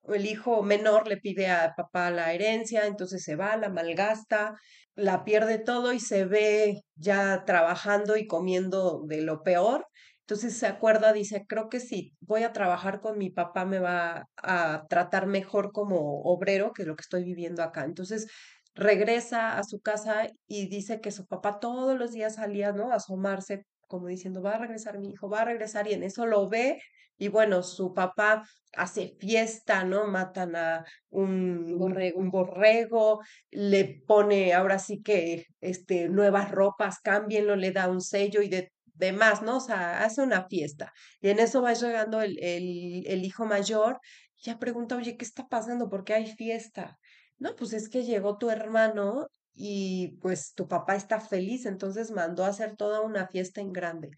el 0.09 0.27
hijo 0.27 0.63
menor 0.63 1.09
le 1.09 1.17
pide 1.17 1.49
a 1.49 1.75
papá 1.77 2.11
la 2.11 2.33
herencia, 2.33 2.87
entonces 2.87 3.23
se 3.23 3.37
va, 3.37 3.57
la 3.57 3.71
malgasta, 3.71 4.55
la 4.95 5.25
pierde 5.25 5.59
todo 5.59 5.93
y 5.93 6.01
se 6.01 6.25
ve 6.25 6.83
ya 6.95 7.45
trabajando 7.47 8.17
y 8.17 8.27
comiendo 8.27 9.03
de 9.07 9.23
lo 9.23 9.43
peor 9.43 9.87
entonces 10.27 10.59
se 10.59 10.67
acuerda, 10.67 11.13
dice, 11.13 11.45
creo 11.47 11.69
que 11.69 11.79
si 11.79 12.13
voy 12.21 12.43
a 12.43 12.53
trabajar 12.53 13.01
con 13.01 13.17
mi 13.17 13.31
papá 13.31 13.65
me 13.65 13.79
va 13.79 14.29
a 14.37 14.85
tratar 14.89 15.29
mejor 15.29 15.71
como 15.71 16.21
obrero 16.23 16.73
que 16.73 16.85
lo 16.85 16.97
que 16.97 17.03
estoy 17.03 17.23
viviendo 17.23 17.63
acá. 17.63 17.85
Entonces 17.85 18.27
regresa 18.75 19.57
a 19.57 19.63
su 19.63 19.79
casa 19.81 20.27
y 20.49 20.69
dice 20.69 21.01
que 21.01 21.13
su 21.13 21.27
papá 21.27 21.61
todos 21.61 21.97
los 21.97 22.11
días 22.11 22.35
salía, 22.35 22.73
¿no? 22.73 22.91
A 22.91 22.97
asomarse 22.97 23.67
como 23.87 24.09
diciendo, 24.09 24.43
va 24.43 24.55
a 24.57 24.59
regresar 24.59 24.99
mi 24.99 25.13
hijo, 25.13 25.29
va 25.31 25.43
a 25.43 25.45
regresar 25.45 25.87
y 25.87 25.93
en 25.95 26.03
eso 26.03 26.27
lo 26.27 26.49
ve 26.49 26.81
y 27.19 27.29
bueno, 27.29 27.63
su 27.63 27.95
papá 27.95 28.43
hace 28.77 29.17
fiesta, 29.21 29.85
¿no? 29.85 30.07
Matan 30.07 30.57
a 30.57 30.85
un 31.11 31.79
borrego, 31.79 32.19
un 32.19 32.31
borrego 32.31 33.21
le 33.53 34.03
pone 34.07 34.53
ahora 34.55 34.79
sí 34.81 35.03
que 35.03 35.47
este, 35.61 36.09
nuevas 36.09 36.51
ropas, 36.51 36.99
cámbienlo, 37.01 37.57
le 37.57 37.71
da 37.71 37.89
un 37.89 38.01
sello 38.01 38.43
y 38.43 38.49
de 38.49 38.73
demás, 38.97 39.43
¿no? 39.43 39.59
O 39.59 39.61
sea, 39.61 40.05
hace 40.05 40.23
una 40.23 40.47
fiesta. 40.49 40.93
Y 41.21 41.29
en 41.31 41.39
eso 41.39 41.63
va 41.63 41.73
llegando 41.75 42.21
el, 42.23 42.39
el, 42.41 43.25
hijo 43.25 43.45
mayor, 43.47 43.99
y 44.37 44.47
ya 44.47 44.59
pregunta, 44.59 44.97
oye, 44.97 45.17
¿qué 45.17 45.25
está 45.25 45.47
pasando? 45.49 45.89
¿Por 45.89 46.05
qué 46.05 46.15
hay 46.15 46.27
fiesta? 46.35 46.99
No, 47.39 47.55
pues 47.57 47.73
es 47.73 47.89
que 47.89 48.05
llegó 48.05 48.39
tu 48.39 48.51
hermano 48.51 49.27
y 49.53 50.19
pues 50.21 50.53
tu 50.55 50.69
papá 50.69 50.97
está 50.97 51.21
feliz, 51.21 51.67
entonces 51.67 52.11
mandó 52.11 52.45
a 52.45 52.49
hacer 52.49 52.77
toda 52.77 53.01
una 53.01 53.27
fiesta 53.29 53.61
en 53.61 53.73
grande. 53.73 54.11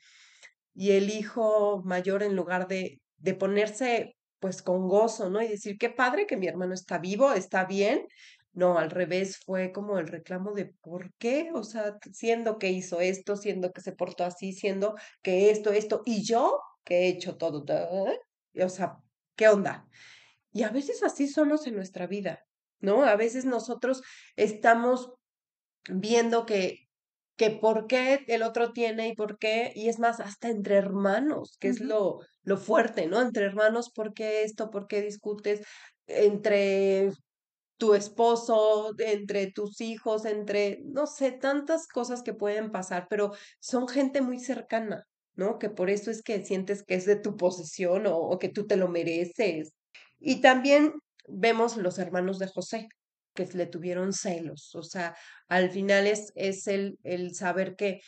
Y 0.74 0.92
el 0.92 1.10
hijo 1.10 1.82
mayor, 1.84 2.22
en 2.22 2.36
lugar 2.36 2.68
de, 2.68 3.00
de 3.18 3.34
ponerse 3.34 4.16
pues 4.40 4.62
con 4.62 4.88
gozo, 4.88 5.30
¿no? 5.30 5.42
Y 5.42 5.48
decir, 5.48 5.76
qué 5.78 5.90
padre 5.90 6.26
que 6.26 6.36
mi 6.36 6.46
hermano 6.46 6.74
está 6.74 6.98
vivo, 6.98 7.32
está 7.32 7.64
bien, 7.64 8.06
no, 8.52 8.78
al 8.78 8.90
revés, 8.90 9.38
fue 9.44 9.72
como 9.72 9.98
el 9.98 10.08
reclamo 10.08 10.52
de 10.52 10.66
¿por 10.66 11.12
qué? 11.18 11.50
O 11.54 11.62
sea, 11.62 11.96
siendo 12.12 12.58
que 12.58 12.70
hizo 12.70 13.00
esto, 13.00 13.36
siendo 13.36 13.72
que 13.72 13.80
se 13.80 13.92
portó 13.92 14.24
así, 14.24 14.52
siendo 14.52 14.96
que 15.22 15.50
esto, 15.50 15.72
esto, 15.72 16.02
y 16.04 16.24
yo 16.24 16.60
que 16.84 17.00
he 17.00 17.08
hecho 17.08 17.36
todo, 17.36 17.64
o 18.60 18.68
sea, 18.68 18.96
¿qué 19.36 19.48
onda? 19.48 19.86
Y 20.52 20.62
a 20.62 20.70
veces 20.70 21.02
así 21.02 21.28
somos 21.28 21.66
en 21.66 21.76
nuestra 21.76 22.06
vida, 22.06 22.46
¿no? 22.80 23.04
A 23.04 23.16
veces 23.16 23.44
nosotros 23.44 24.02
estamos 24.36 25.12
viendo 25.88 26.46
que, 26.46 26.88
que 27.36 27.50
por 27.50 27.86
qué 27.86 28.24
el 28.28 28.42
otro 28.42 28.72
tiene 28.72 29.08
y 29.08 29.14
por 29.14 29.38
qué, 29.38 29.72
y 29.74 29.88
es 29.88 29.98
más, 29.98 30.20
hasta 30.20 30.48
entre 30.48 30.76
hermanos, 30.76 31.56
que 31.60 31.68
es 31.68 31.80
lo, 31.80 32.20
lo 32.42 32.56
fuerte, 32.56 33.06
¿no? 33.06 33.20
Entre 33.20 33.44
hermanos, 33.44 33.90
¿por 33.94 34.14
qué 34.14 34.42
esto? 34.42 34.70
¿Por 34.70 34.88
qué 34.88 35.02
discutes? 35.02 35.62
Entre 36.06 37.12
tu 37.78 37.94
esposo, 37.94 38.92
entre 38.98 39.50
tus 39.52 39.80
hijos, 39.80 40.24
entre, 40.26 40.80
no 40.84 41.06
sé, 41.06 41.32
tantas 41.32 41.86
cosas 41.86 42.22
que 42.22 42.34
pueden 42.34 42.72
pasar, 42.72 43.06
pero 43.08 43.32
son 43.60 43.88
gente 43.88 44.20
muy 44.20 44.40
cercana, 44.40 45.04
¿no? 45.36 45.58
Que 45.58 45.70
por 45.70 45.88
eso 45.88 46.10
es 46.10 46.22
que 46.22 46.44
sientes 46.44 46.82
que 46.84 46.96
es 46.96 47.06
de 47.06 47.16
tu 47.16 47.36
posesión 47.36 48.04
o, 48.06 48.36
que 48.38 48.48
tú 48.48 48.66
te 48.66 48.76
lo 48.76 48.88
mereces. 48.88 49.72
Y 50.18 50.40
también 50.40 50.92
vemos 51.28 51.76
los 51.76 51.98
hermanos 51.98 52.38
de 52.40 52.48
José, 52.48 52.88
que 53.34 53.46
le 53.54 53.66
tuvieron 53.66 54.12
celos, 54.12 54.74
o 54.74 54.82
sea, 54.82 55.14
al 55.48 55.70
final 55.70 56.08
es, 56.08 56.32
es 56.34 56.66
el, 56.66 56.98
el 57.04 57.36
saber 57.36 57.76
que, 57.76 58.00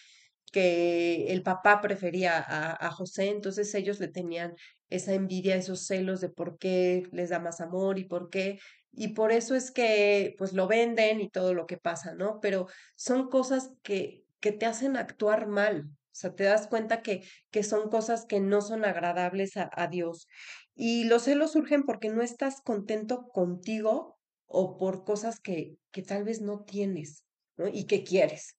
que 0.53 1.27
el 1.29 1.43
papá 1.45 1.81
prefería 1.81 2.39
a, 2.39 2.87
a 2.87 2.91
José, 2.91 3.29
entonces 3.29 3.73
ellos 3.77 4.01
le 4.01 4.09
tenían 4.09 4.55
esa 4.89 5.15
envidia, 5.15 5.55
esos 5.55 5.87
celos 5.87 6.21
de 6.21 6.31
por 6.31 6.59
qué 6.59 7.05
les 7.13 7.31
da 7.31 7.39
más 7.39 7.61
amor 7.61 8.01
y 8.01 8.05
por 8.07 8.29
qué, 8.29 8.59
y 8.93 9.09
por 9.09 9.33
eso 9.33 9.55
es 9.55 9.71
que 9.71 10.35
pues 10.39 10.53
lo 10.53 10.67
venden 10.67 11.21
y 11.21 11.31
todo 11.31 11.55
lo 11.55 11.67
que 11.67 11.79
pasa, 11.79 12.15
¿no? 12.15 12.41
Pero 12.41 12.67
son 12.97 13.29
cosas 13.29 13.71
que, 13.83 14.25
que 14.41 14.53
te 14.53 14.67
hacen 14.67 14.97
actuar 14.97 15.47
mal, 15.47 15.87
o 15.87 16.15
sea, 16.15 16.35
te 16.35 16.45
das 16.45 16.67
cuenta 16.67 17.03
que, 17.03 17.23
que 17.51 17.63
son 17.63 17.89
cosas 17.89 18.27
que 18.27 18.41
no 18.41 18.61
son 18.63 18.85
agradables 18.85 19.57
a, 19.57 19.71
a 19.73 19.87
Dios. 19.87 20.27
Y 20.75 21.05
los 21.05 21.23
celos 21.25 21.53
surgen 21.53 21.85
porque 21.85 22.09
no 22.11 22.23
estás 22.23 22.61
contento 22.63 23.29
contigo 23.29 24.19
o 24.47 24.77
por 24.77 25.05
cosas 25.05 25.41
que, 25.41 25.77
que 25.93 26.03
tal 26.03 26.25
vez 26.25 26.41
no 26.41 26.65
tienes, 26.65 27.25
¿no? 27.57 27.69
Y 27.69 27.85
que 27.87 28.03
quieres. 28.03 28.57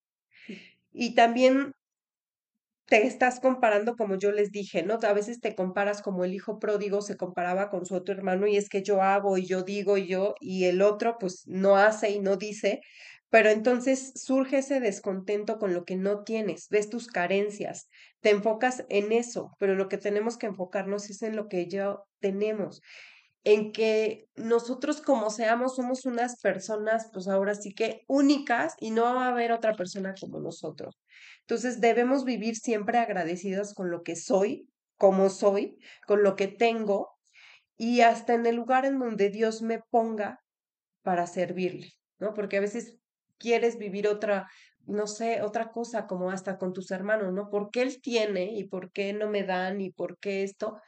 Y 0.92 1.16
también 1.16 1.74
te 2.92 3.08
estás 3.08 3.40
comparando, 3.40 3.96
como 3.96 4.18
yo 4.18 4.34
les 4.34 4.52
dije, 4.52 4.84
¿no? 4.84 5.00
A 5.02 5.14
veces 5.14 5.40
te 5.40 5.56
comparas 5.56 6.02
como 6.02 6.26
el 6.26 6.34
hijo 6.34 6.60
pródigo 6.60 7.02
se 7.02 7.16
comparaba 7.16 7.70
con 7.70 7.86
su 7.86 7.96
otro 7.96 8.14
hermano 8.14 8.48
y 8.48 8.58
es 8.58 8.68
que 8.68 8.84
yo 8.84 9.02
hago 9.02 9.38
y 9.38 9.46
yo 9.46 9.64
digo 9.64 9.98
y 9.98 10.08
yo 10.10 10.36
y 10.42 10.66
el 10.66 10.82
otro 10.82 11.16
pues 11.18 11.44
no 11.48 11.78
hace 11.78 12.10
y 12.10 12.20
no 12.20 12.36
dice, 12.36 12.82
pero 13.30 13.50
entonces 13.50 14.12
surge 14.16 14.58
ese 14.58 14.82
descontento 14.82 15.58
con 15.58 15.74
lo 15.74 15.86
que 15.86 15.96
no 15.96 16.26
tienes, 16.26 16.68
ves 16.70 16.90
tus 16.90 17.08
carencias, 17.08 17.88
te 18.20 18.32
enfocas 18.32 18.84
en 18.90 19.14
eso, 19.14 19.52
pero 19.58 19.76
lo 19.76 19.88
que 19.88 19.98
tenemos 19.98 20.38
que 20.38 20.48
enfocarnos 20.48 21.10
es 21.10 21.22
en 21.22 21.38
lo 21.38 21.48
que 21.48 21.70
ya 21.70 21.96
tenemos 22.20 22.82
en 23.44 23.72
que 23.72 24.28
nosotros 24.36 25.02
como 25.02 25.30
seamos 25.30 25.76
somos 25.76 26.06
unas 26.06 26.40
personas, 26.42 27.10
pues 27.12 27.28
ahora 27.28 27.56
sí 27.56 27.74
que 27.74 28.02
únicas 28.08 28.76
y 28.80 28.92
no 28.92 29.04
va 29.04 29.26
a 29.26 29.30
haber 29.30 29.52
otra 29.52 29.74
persona 29.74 30.14
como 30.20 30.40
nosotros. 30.40 31.00
Entonces 31.42 31.82
debemos 31.82 32.24
vivir 32.24 32.56
siempre 32.56 33.00
agradecidos 33.00 33.74
con 33.74 33.90
lo 33.90 34.04
que 34.04 34.16
soy, 34.16 34.68
como 34.98 35.30
soy, 35.30 35.78
con 36.06 36.24
lo 36.24 36.36
que 36.36 36.48
tengo 36.48 37.10
y 37.78 38.02
hasta 38.02 38.36
en 38.36 38.46
el 38.46 38.56
lugar 38.56 38.86
en 38.86 39.00
donde 39.00 39.30
Dios 39.30 39.64
me 39.64 39.80
ponga 39.90 40.40
para 41.02 41.26
servirle, 41.26 41.90
¿no? 42.20 42.34
Porque 42.34 42.58
a 42.58 42.62
veces 42.62 43.00
quieres 43.40 43.78
vivir 43.78 44.08
otra, 44.08 44.48
no 44.86 45.08
sé, 45.08 45.42
otra 45.42 45.72
cosa 45.72 46.06
como 46.06 46.30
hasta 46.30 46.60
con 46.60 46.74
tus 46.74 46.92
hermanos, 46.92 47.34
¿no? 47.34 47.50
¿Por 47.50 47.72
qué 47.72 47.82
él 47.82 48.00
tiene 48.02 48.54
y 48.54 48.66
por 48.66 48.92
qué 48.92 49.14
no 49.14 49.30
me 49.30 49.44
dan 49.44 49.82
y 49.82 49.92
por 49.92 50.20
qué 50.20 50.44
esto? 50.44 50.80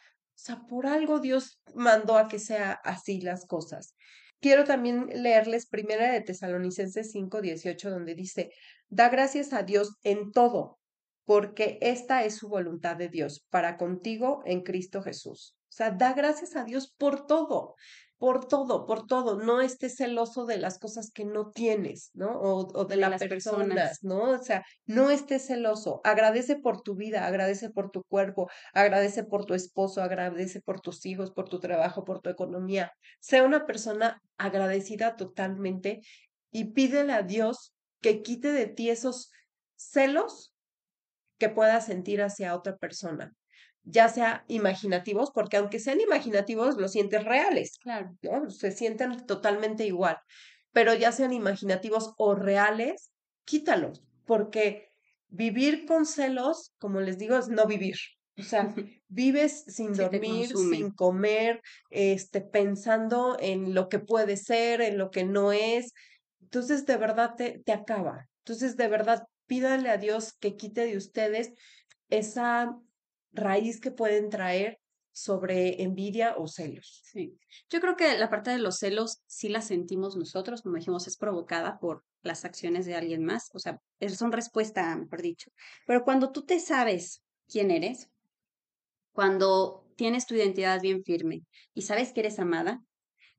Sea, 0.43 0.60
por 0.67 0.88
algo 0.88 1.21
Dios 1.21 1.62
mandó 1.73 2.17
a 2.17 2.27
que 2.27 2.38
sea 2.38 2.73
así 2.84 3.21
las 3.21 3.45
cosas. 3.45 3.95
Quiero 4.41 4.65
también 4.65 5.08
leerles 5.13 5.69
primera 5.69 6.12
de 6.12 6.19
Tesalonicenses 6.19 7.12
5, 7.13 7.39
18, 7.39 7.89
donde 7.89 8.13
dice, 8.13 8.49
da 8.89 9.08
gracias 9.08 9.53
a 9.53 9.63
Dios 9.63 9.95
en 10.03 10.34
todo, 10.34 10.79
porque 11.23 11.77
esta 11.79 12.25
es 12.25 12.36
su 12.36 12.49
voluntad 12.49 12.97
de 12.97 13.08
Dios 13.08 13.45
para 13.49 13.77
contigo 13.77 14.41
en 14.45 14.63
Cristo 14.63 15.01
Jesús. 15.01 15.56
O 15.69 15.75
sea, 15.75 15.91
da 15.91 16.12
gracias 16.12 16.58
a 16.58 16.65
Dios 16.65 16.93
por 16.97 17.25
todo 17.25 17.75
por 18.23 18.47
todo, 18.47 18.86
por 18.86 19.05
todo. 19.05 19.36
No 19.43 19.59
estés 19.59 19.97
celoso 19.97 20.45
de 20.45 20.55
las 20.55 20.79
cosas 20.79 21.12
que 21.12 21.25
no 21.25 21.51
tienes, 21.51 22.09
¿no? 22.13 22.31
O, 22.39 22.69
o 22.73 22.86
de, 22.86 22.95
las 22.95 23.21
personas, 23.21 24.01
¿no? 24.01 24.29
O 24.29 24.38
sea, 24.41 24.63
no 24.86 25.09
estés 25.09 25.45
celoso. 25.45 25.99
Agradece 26.05 26.55
por 26.55 26.81
tu 26.83 26.95
vida, 26.95 27.27
agradece 27.27 27.69
por 27.69 27.91
tu 27.91 28.05
cuerpo, 28.05 28.49
agradece 28.73 29.25
por 29.25 29.43
tu 29.43 29.55
esposo, 29.55 30.01
agradece 30.01 30.62
por 30.62 30.79
tus 30.79 31.05
hijos, 31.05 31.31
por 31.31 31.49
tu 31.49 31.59
trabajo, 31.59 32.05
por 32.05 32.21
tu 32.21 32.29
economía. 32.29 32.93
Sea 33.19 33.43
una 33.43 33.65
persona 33.65 34.21
agradecida 34.38 35.17
totalmente 35.17 35.99
y 36.49 36.71
pídele 36.71 37.12
a 37.12 37.23
Dios 37.23 37.73
que 37.99 38.21
quite 38.21 38.53
de 38.53 38.67
ti 38.67 38.89
esos 38.89 39.31
celos 39.75 40.53
que 41.38 41.49
puedas 41.49 41.88
sentir 41.88 42.21
hacia 42.21 42.55
otra 42.55 42.77
persona 42.77 43.33
ya 43.83 44.07
sea 44.09 44.45
imaginativos, 44.47 45.31
porque 45.31 45.57
aunque 45.57 45.79
sean 45.79 46.01
imaginativos, 46.01 46.77
los 46.77 46.91
sientes 46.91 47.23
reales, 47.23 47.77
claro. 47.79 48.15
¿no? 48.21 48.49
Se 48.49 48.71
sienten 48.71 49.25
totalmente 49.25 49.85
igual, 49.85 50.17
pero 50.71 50.93
ya 50.93 51.11
sean 51.11 51.33
imaginativos 51.33 52.13
o 52.17 52.35
reales, 52.35 53.11
quítalos, 53.45 54.03
porque 54.25 54.89
vivir 55.27 55.85
con 55.85 56.05
celos, 56.05 56.73
como 56.77 57.01
les 57.01 57.17
digo, 57.17 57.37
es 57.37 57.49
no 57.49 57.65
vivir. 57.65 57.95
O 58.37 58.43
sea, 58.43 58.73
vives 59.07 59.65
sin 59.67 59.93
dormir, 59.93 60.47
sin 60.47 60.91
comer, 60.91 61.61
este, 61.89 62.41
pensando 62.41 63.37
en 63.39 63.73
lo 63.73 63.89
que 63.89 63.99
puede 63.99 64.37
ser, 64.37 64.81
en 64.81 64.97
lo 64.97 65.11
que 65.11 65.23
no 65.23 65.51
es. 65.51 65.93
Entonces, 66.41 66.85
de 66.85 66.97
verdad 66.97 67.35
te, 67.35 67.61
te 67.65 67.73
acaba. 67.73 68.27
Entonces, 68.39 68.75
de 68.77 68.87
verdad, 68.87 69.23
pídanle 69.45 69.89
a 69.89 69.97
Dios 69.97 70.33
que 70.39 70.55
quite 70.55 70.85
de 70.85 70.97
ustedes 70.97 71.51
esa 72.09 72.75
raíz 73.33 73.79
que 73.79 73.91
pueden 73.91 74.29
traer 74.29 74.79
sobre 75.11 75.83
envidia 75.83 76.35
o 76.37 76.47
celos. 76.47 77.01
Sí, 77.05 77.37
yo 77.69 77.79
creo 77.79 77.95
que 77.95 78.17
la 78.17 78.29
parte 78.29 78.51
de 78.51 78.57
los 78.57 78.77
celos 78.77 79.21
sí 79.27 79.47
la 79.49 79.61
sentimos 79.61 80.15
nosotros, 80.15 80.61
como 80.63 80.75
dijimos, 80.75 81.07
es 81.07 81.17
provocada 81.17 81.77
por 81.79 82.03
las 82.23 82.45
acciones 82.45 82.85
de 82.85 82.95
alguien 82.95 83.23
más, 83.23 83.49
o 83.53 83.59
sea, 83.59 83.79
son 84.09 84.31
respuesta, 84.31 84.95
mejor 84.95 85.21
dicho. 85.21 85.51
Pero 85.85 86.03
cuando 86.03 86.31
tú 86.31 86.45
te 86.45 86.59
sabes 86.59 87.21
quién 87.47 87.69
eres, 87.69 88.09
cuando 89.11 89.85
tienes 89.95 90.25
tu 90.25 90.33
identidad 90.35 90.81
bien 90.81 91.03
firme 91.03 91.43
y 91.73 91.83
sabes 91.83 92.11
que 92.11 92.21
eres 92.21 92.39
amada, 92.39 92.81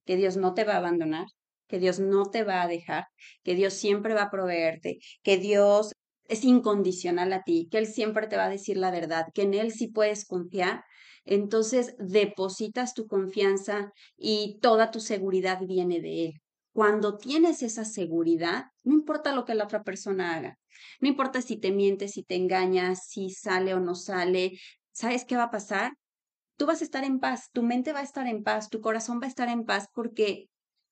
que 0.04 0.16
Dios 0.16 0.36
no 0.36 0.54
te 0.54 0.64
va 0.64 0.74
a 0.74 0.78
abandonar, 0.78 1.26
que 1.66 1.78
Dios 1.78 1.98
no 1.98 2.26
te 2.26 2.44
va 2.44 2.62
a 2.62 2.68
dejar, 2.68 3.06
que 3.42 3.54
Dios 3.54 3.74
siempre 3.74 4.14
va 4.14 4.24
a 4.24 4.30
proveerte, 4.30 4.98
que 5.22 5.38
Dios 5.38 5.93
es 6.28 6.44
incondicional 6.44 7.32
a 7.32 7.42
ti, 7.42 7.68
que 7.70 7.78
Él 7.78 7.86
siempre 7.86 8.26
te 8.26 8.36
va 8.36 8.46
a 8.46 8.50
decir 8.50 8.76
la 8.76 8.90
verdad, 8.90 9.26
que 9.34 9.42
en 9.42 9.54
Él 9.54 9.72
sí 9.72 9.88
puedes 9.88 10.24
confiar, 10.24 10.84
entonces 11.24 11.94
depositas 11.98 12.94
tu 12.94 13.06
confianza 13.06 13.92
y 14.16 14.58
toda 14.60 14.90
tu 14.90 15.00
seguridad 15.00 15.60
viene 15.66 16.00
de 16.00 16.26
Él. 16.26 16.32
Cuando 16.72 17.16
tienes 17.16 17.62
esa 17.62 17.84
seguridad, 17.84 18.64
no 18.82 18.94
importa 18.94 19.32
lo 19.32 19.44
que 19.44 19.54
la 19.54 19.64
otra 19.64 19.82
persona 19.84 20.34
haga, 20.34 20.58
no 21.00 21.08
importa 21.08 21.40
si 21.40 21.56
te 21.56 21.70
mientes, 21.70 22.12
si 22.12 22.24
te 22.24 22.34
engañas, 22.34 23.06
si 23.06 23.30
sale 23.30 23.74
o 23.74 23.80
no 23.80 23.94
sale, 23.94 24.58
¿sabes 24.92 25.24
qué 25.24 25.36
va 25.36 25.44
a 25.44 25.50
pasar? 25.50 25.92
Tú 26.56 26.66
vas 26.66 26.80
a 26.80 26.84
estar 26.84 27.04
en 27.04 27.20
paz, 27.20 27.50
tu 27.52 27.62
mente 27.62 27.92
va 27.92 28.00
a 28.00 28.04
estar 28.04 28.26
en 28.26 28.42
paz, 28.42 28.70
tu 28.70 28.80
corazón 28.80 29.20
va 29.20 29.26
a 29.26 29.28
estar 29.28 29.48
en 29.48 29.64
paz 29.64 29.88
porque 29.92 30.48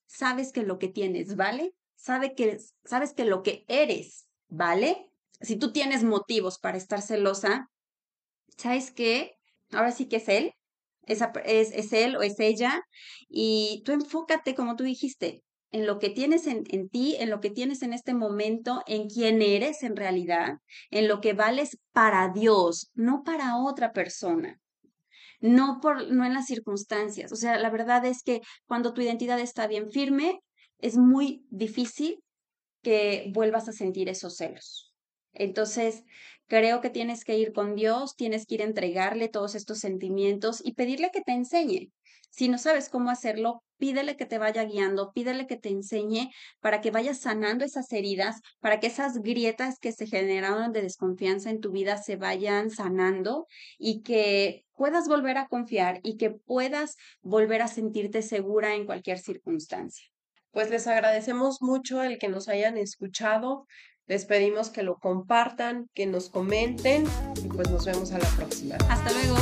sabes 0.07 0.53
que 0.53 0.63
lo 0.63 0.79
que 0.79 0.89
tienes 0.89 1.37
vale, 1.37 1.75
sabe 1.97 2.35
que, 2.35 2.59
sabes 2.85 3.13
que 3.13 3.25
lo 3.25 3.43
que 3.43 3.65
eres 3.69 4.29
vale 4.49 5.12
si 5.43 5.57
tú 5.57 5.73
tienes 5.73 6.05
motivos 6.05 6.59
para 6.59 6.79
estar 6.79 7.03
celosa, 7.03 7.69
¿sabes 8.57 8.91
qué? 8.91 9.37
Ahora 9.71 9.93
sí 9.93 10.07
que 10.07 10.17
es 10.17 10.29
él, 10.29 10.53
es, 11.07 11.23
es, 11.45 11.93
él 11.93 12.17
o 12.17 12.23
es 12.23 12.39
ella, 12.39 12.83
y 13.29 13.83
tú 13.85 13.93
enfócate, 13.93 14.55
como 14.55 14.77
tú 14.77 14.85
dijiste, 14.85 15.43
en 15.73 15.87
lo 15.87 15.99
que 15.99 16.11
tienes 16.11 16.47
en, 16.47 16.65
en, 16.69 16.89
ti, 16.89 17.17
en 17.19 17.31
lo 17.31 17.41
que 17.41 17.51
tienes 17.51 17.83
en 17.83 17.93
este 17.93 18.15
momento, 18.15 18.83
en 18.87 19.09
quién 19.09 19.41
eres 19.41 19.83
en 19.83 19.97
realidad, 19.97 20.59
en 20.91 21.09
lo 21.09 21.21
que 21.21 21.33
vales 21.33 21.79
para 21.93 22.29
Dios, 22.29 22.91
no 22.95 23.23
para 23.25 23.57
otra 23.57 23.93
persona, 23.93 24.61
no, 25.41 25.81
por, 25.81 26.11
no 26.13 26.25
en 26.25 26.35
las 26.35 26.47
circunstancias. 26.47 27.33
O 27.33 27.37
sea, 27.37 27.59
la 27.59 27.71
verdad 27.71 28.05
es 28.05 28.23
que 28.23 28.43
cuando 28.67 28.93
tu 28.93 29.01
identidad 29.01 29.41
está 29.41 29.67
bien 29.67 29.91
firme, 29.91 30.41
es 30.79 30.97
muy 30.97 31.45
difícil 31.51 32.23
que 32.83 33.31
vuelvas 33.33 33.69
a 33.69 33.73
sentir 33.73 34.09
esos 34.09 34.37
celos. 34.37 34.92
Entonces, 35.33 36.05
creo 36.47 36.81
que 36.81 36.91
tienes 36.91 37.25
que 37.25 37.39
ir 37.39 37.53
con 37.53 37.75
Dios, 37.75 38.17
tienes 38.17 38.47
que 38.47 38.57
ir 38.57 38.63
a 38.63 38.67
entregarle 38.67 39.29
todos 39.29 39.55
estos 39.55 39.79
sentimientos 39.79 40.61
y 40.65 40.75
pedirle 40.75 41.11
que 41.13 41.23
te 41.23 41.33
enseñe. 41.33 41.91
Si 42.31 42.49
no 42.49 42.57
sabes 42.57 42.89
cómo 42.89 43.11
hacerlo, 43.11 43.63
pídele 43.77 44.17
que 44.17 44.25
te 44.25 44.39
vaya 44.39 44.65
guiando, 44.65 45.13
pídele 45.13 45.47
que 45.47 45.59
te 45.59 45.69
enseñe 45.69 46.31
para 46.61 46.81
que 46.81 46.91
vayas 46.91 47.21
sanando 47.21 47.63
esas 47.63 47.93
heridas, 47.93 48.41
para 48.59 48.81
que 48.81 48.87
esas 48.87 49.19
grietas 49.19 49.79
que 49.79 49.93
se 49.93 50.07
generaron 50.07 50.73
de 50.73 50.81
desconfianza 50.81 51.51
en 51.51 51.61
tu 51.61 51.73
vida 51.73 51.99
se 51.99 52.17
vayan 52.17 52.71
sanando 52.71 53.47
y 53.79 54.03
que 54.03 54.65
puedas 54.75 55.09
volver 55.09 55.37
a 55.37 55.47
confiar 55.47 56.01
y 56.03 56.17
que 56.17 56.31
puedas 56.31 56.97
volver 57.21 57.61
a 57.61 57.69
sentirte 57.69 58.23
segura 58.23 58.75
en 58.75 58.87
cualquier 58.87 59.19
circunstancia. 59.19 60.07
Pues 60.53 60.71
les 60.71 60.87
agradecemos 60.87 61.59
mucho 61.61 62.03
el 62.03 62.19
que 62.19 62.29
nos 62.29 62.49
hayan 62.49 62.79
escuchado. 62.79 63.67
Les 64.13 64.27
pedimos 64.27 64.69
que 64.69 64.83
lo 64.83 64.99
compartan, 64.99 65.89
que 65.95 66.05
nos 66.05 66.29
comenten 66.29 67.07
y 67.43 67.49
pues 67.49 67.71
nos 67.71 67.87
vemos 67.87 68.13
a 68.13 68.19
la 68.19 68.29
próxima. 68.37 68.75
Hasta 68.91 69.11
luego. 69.11 69.37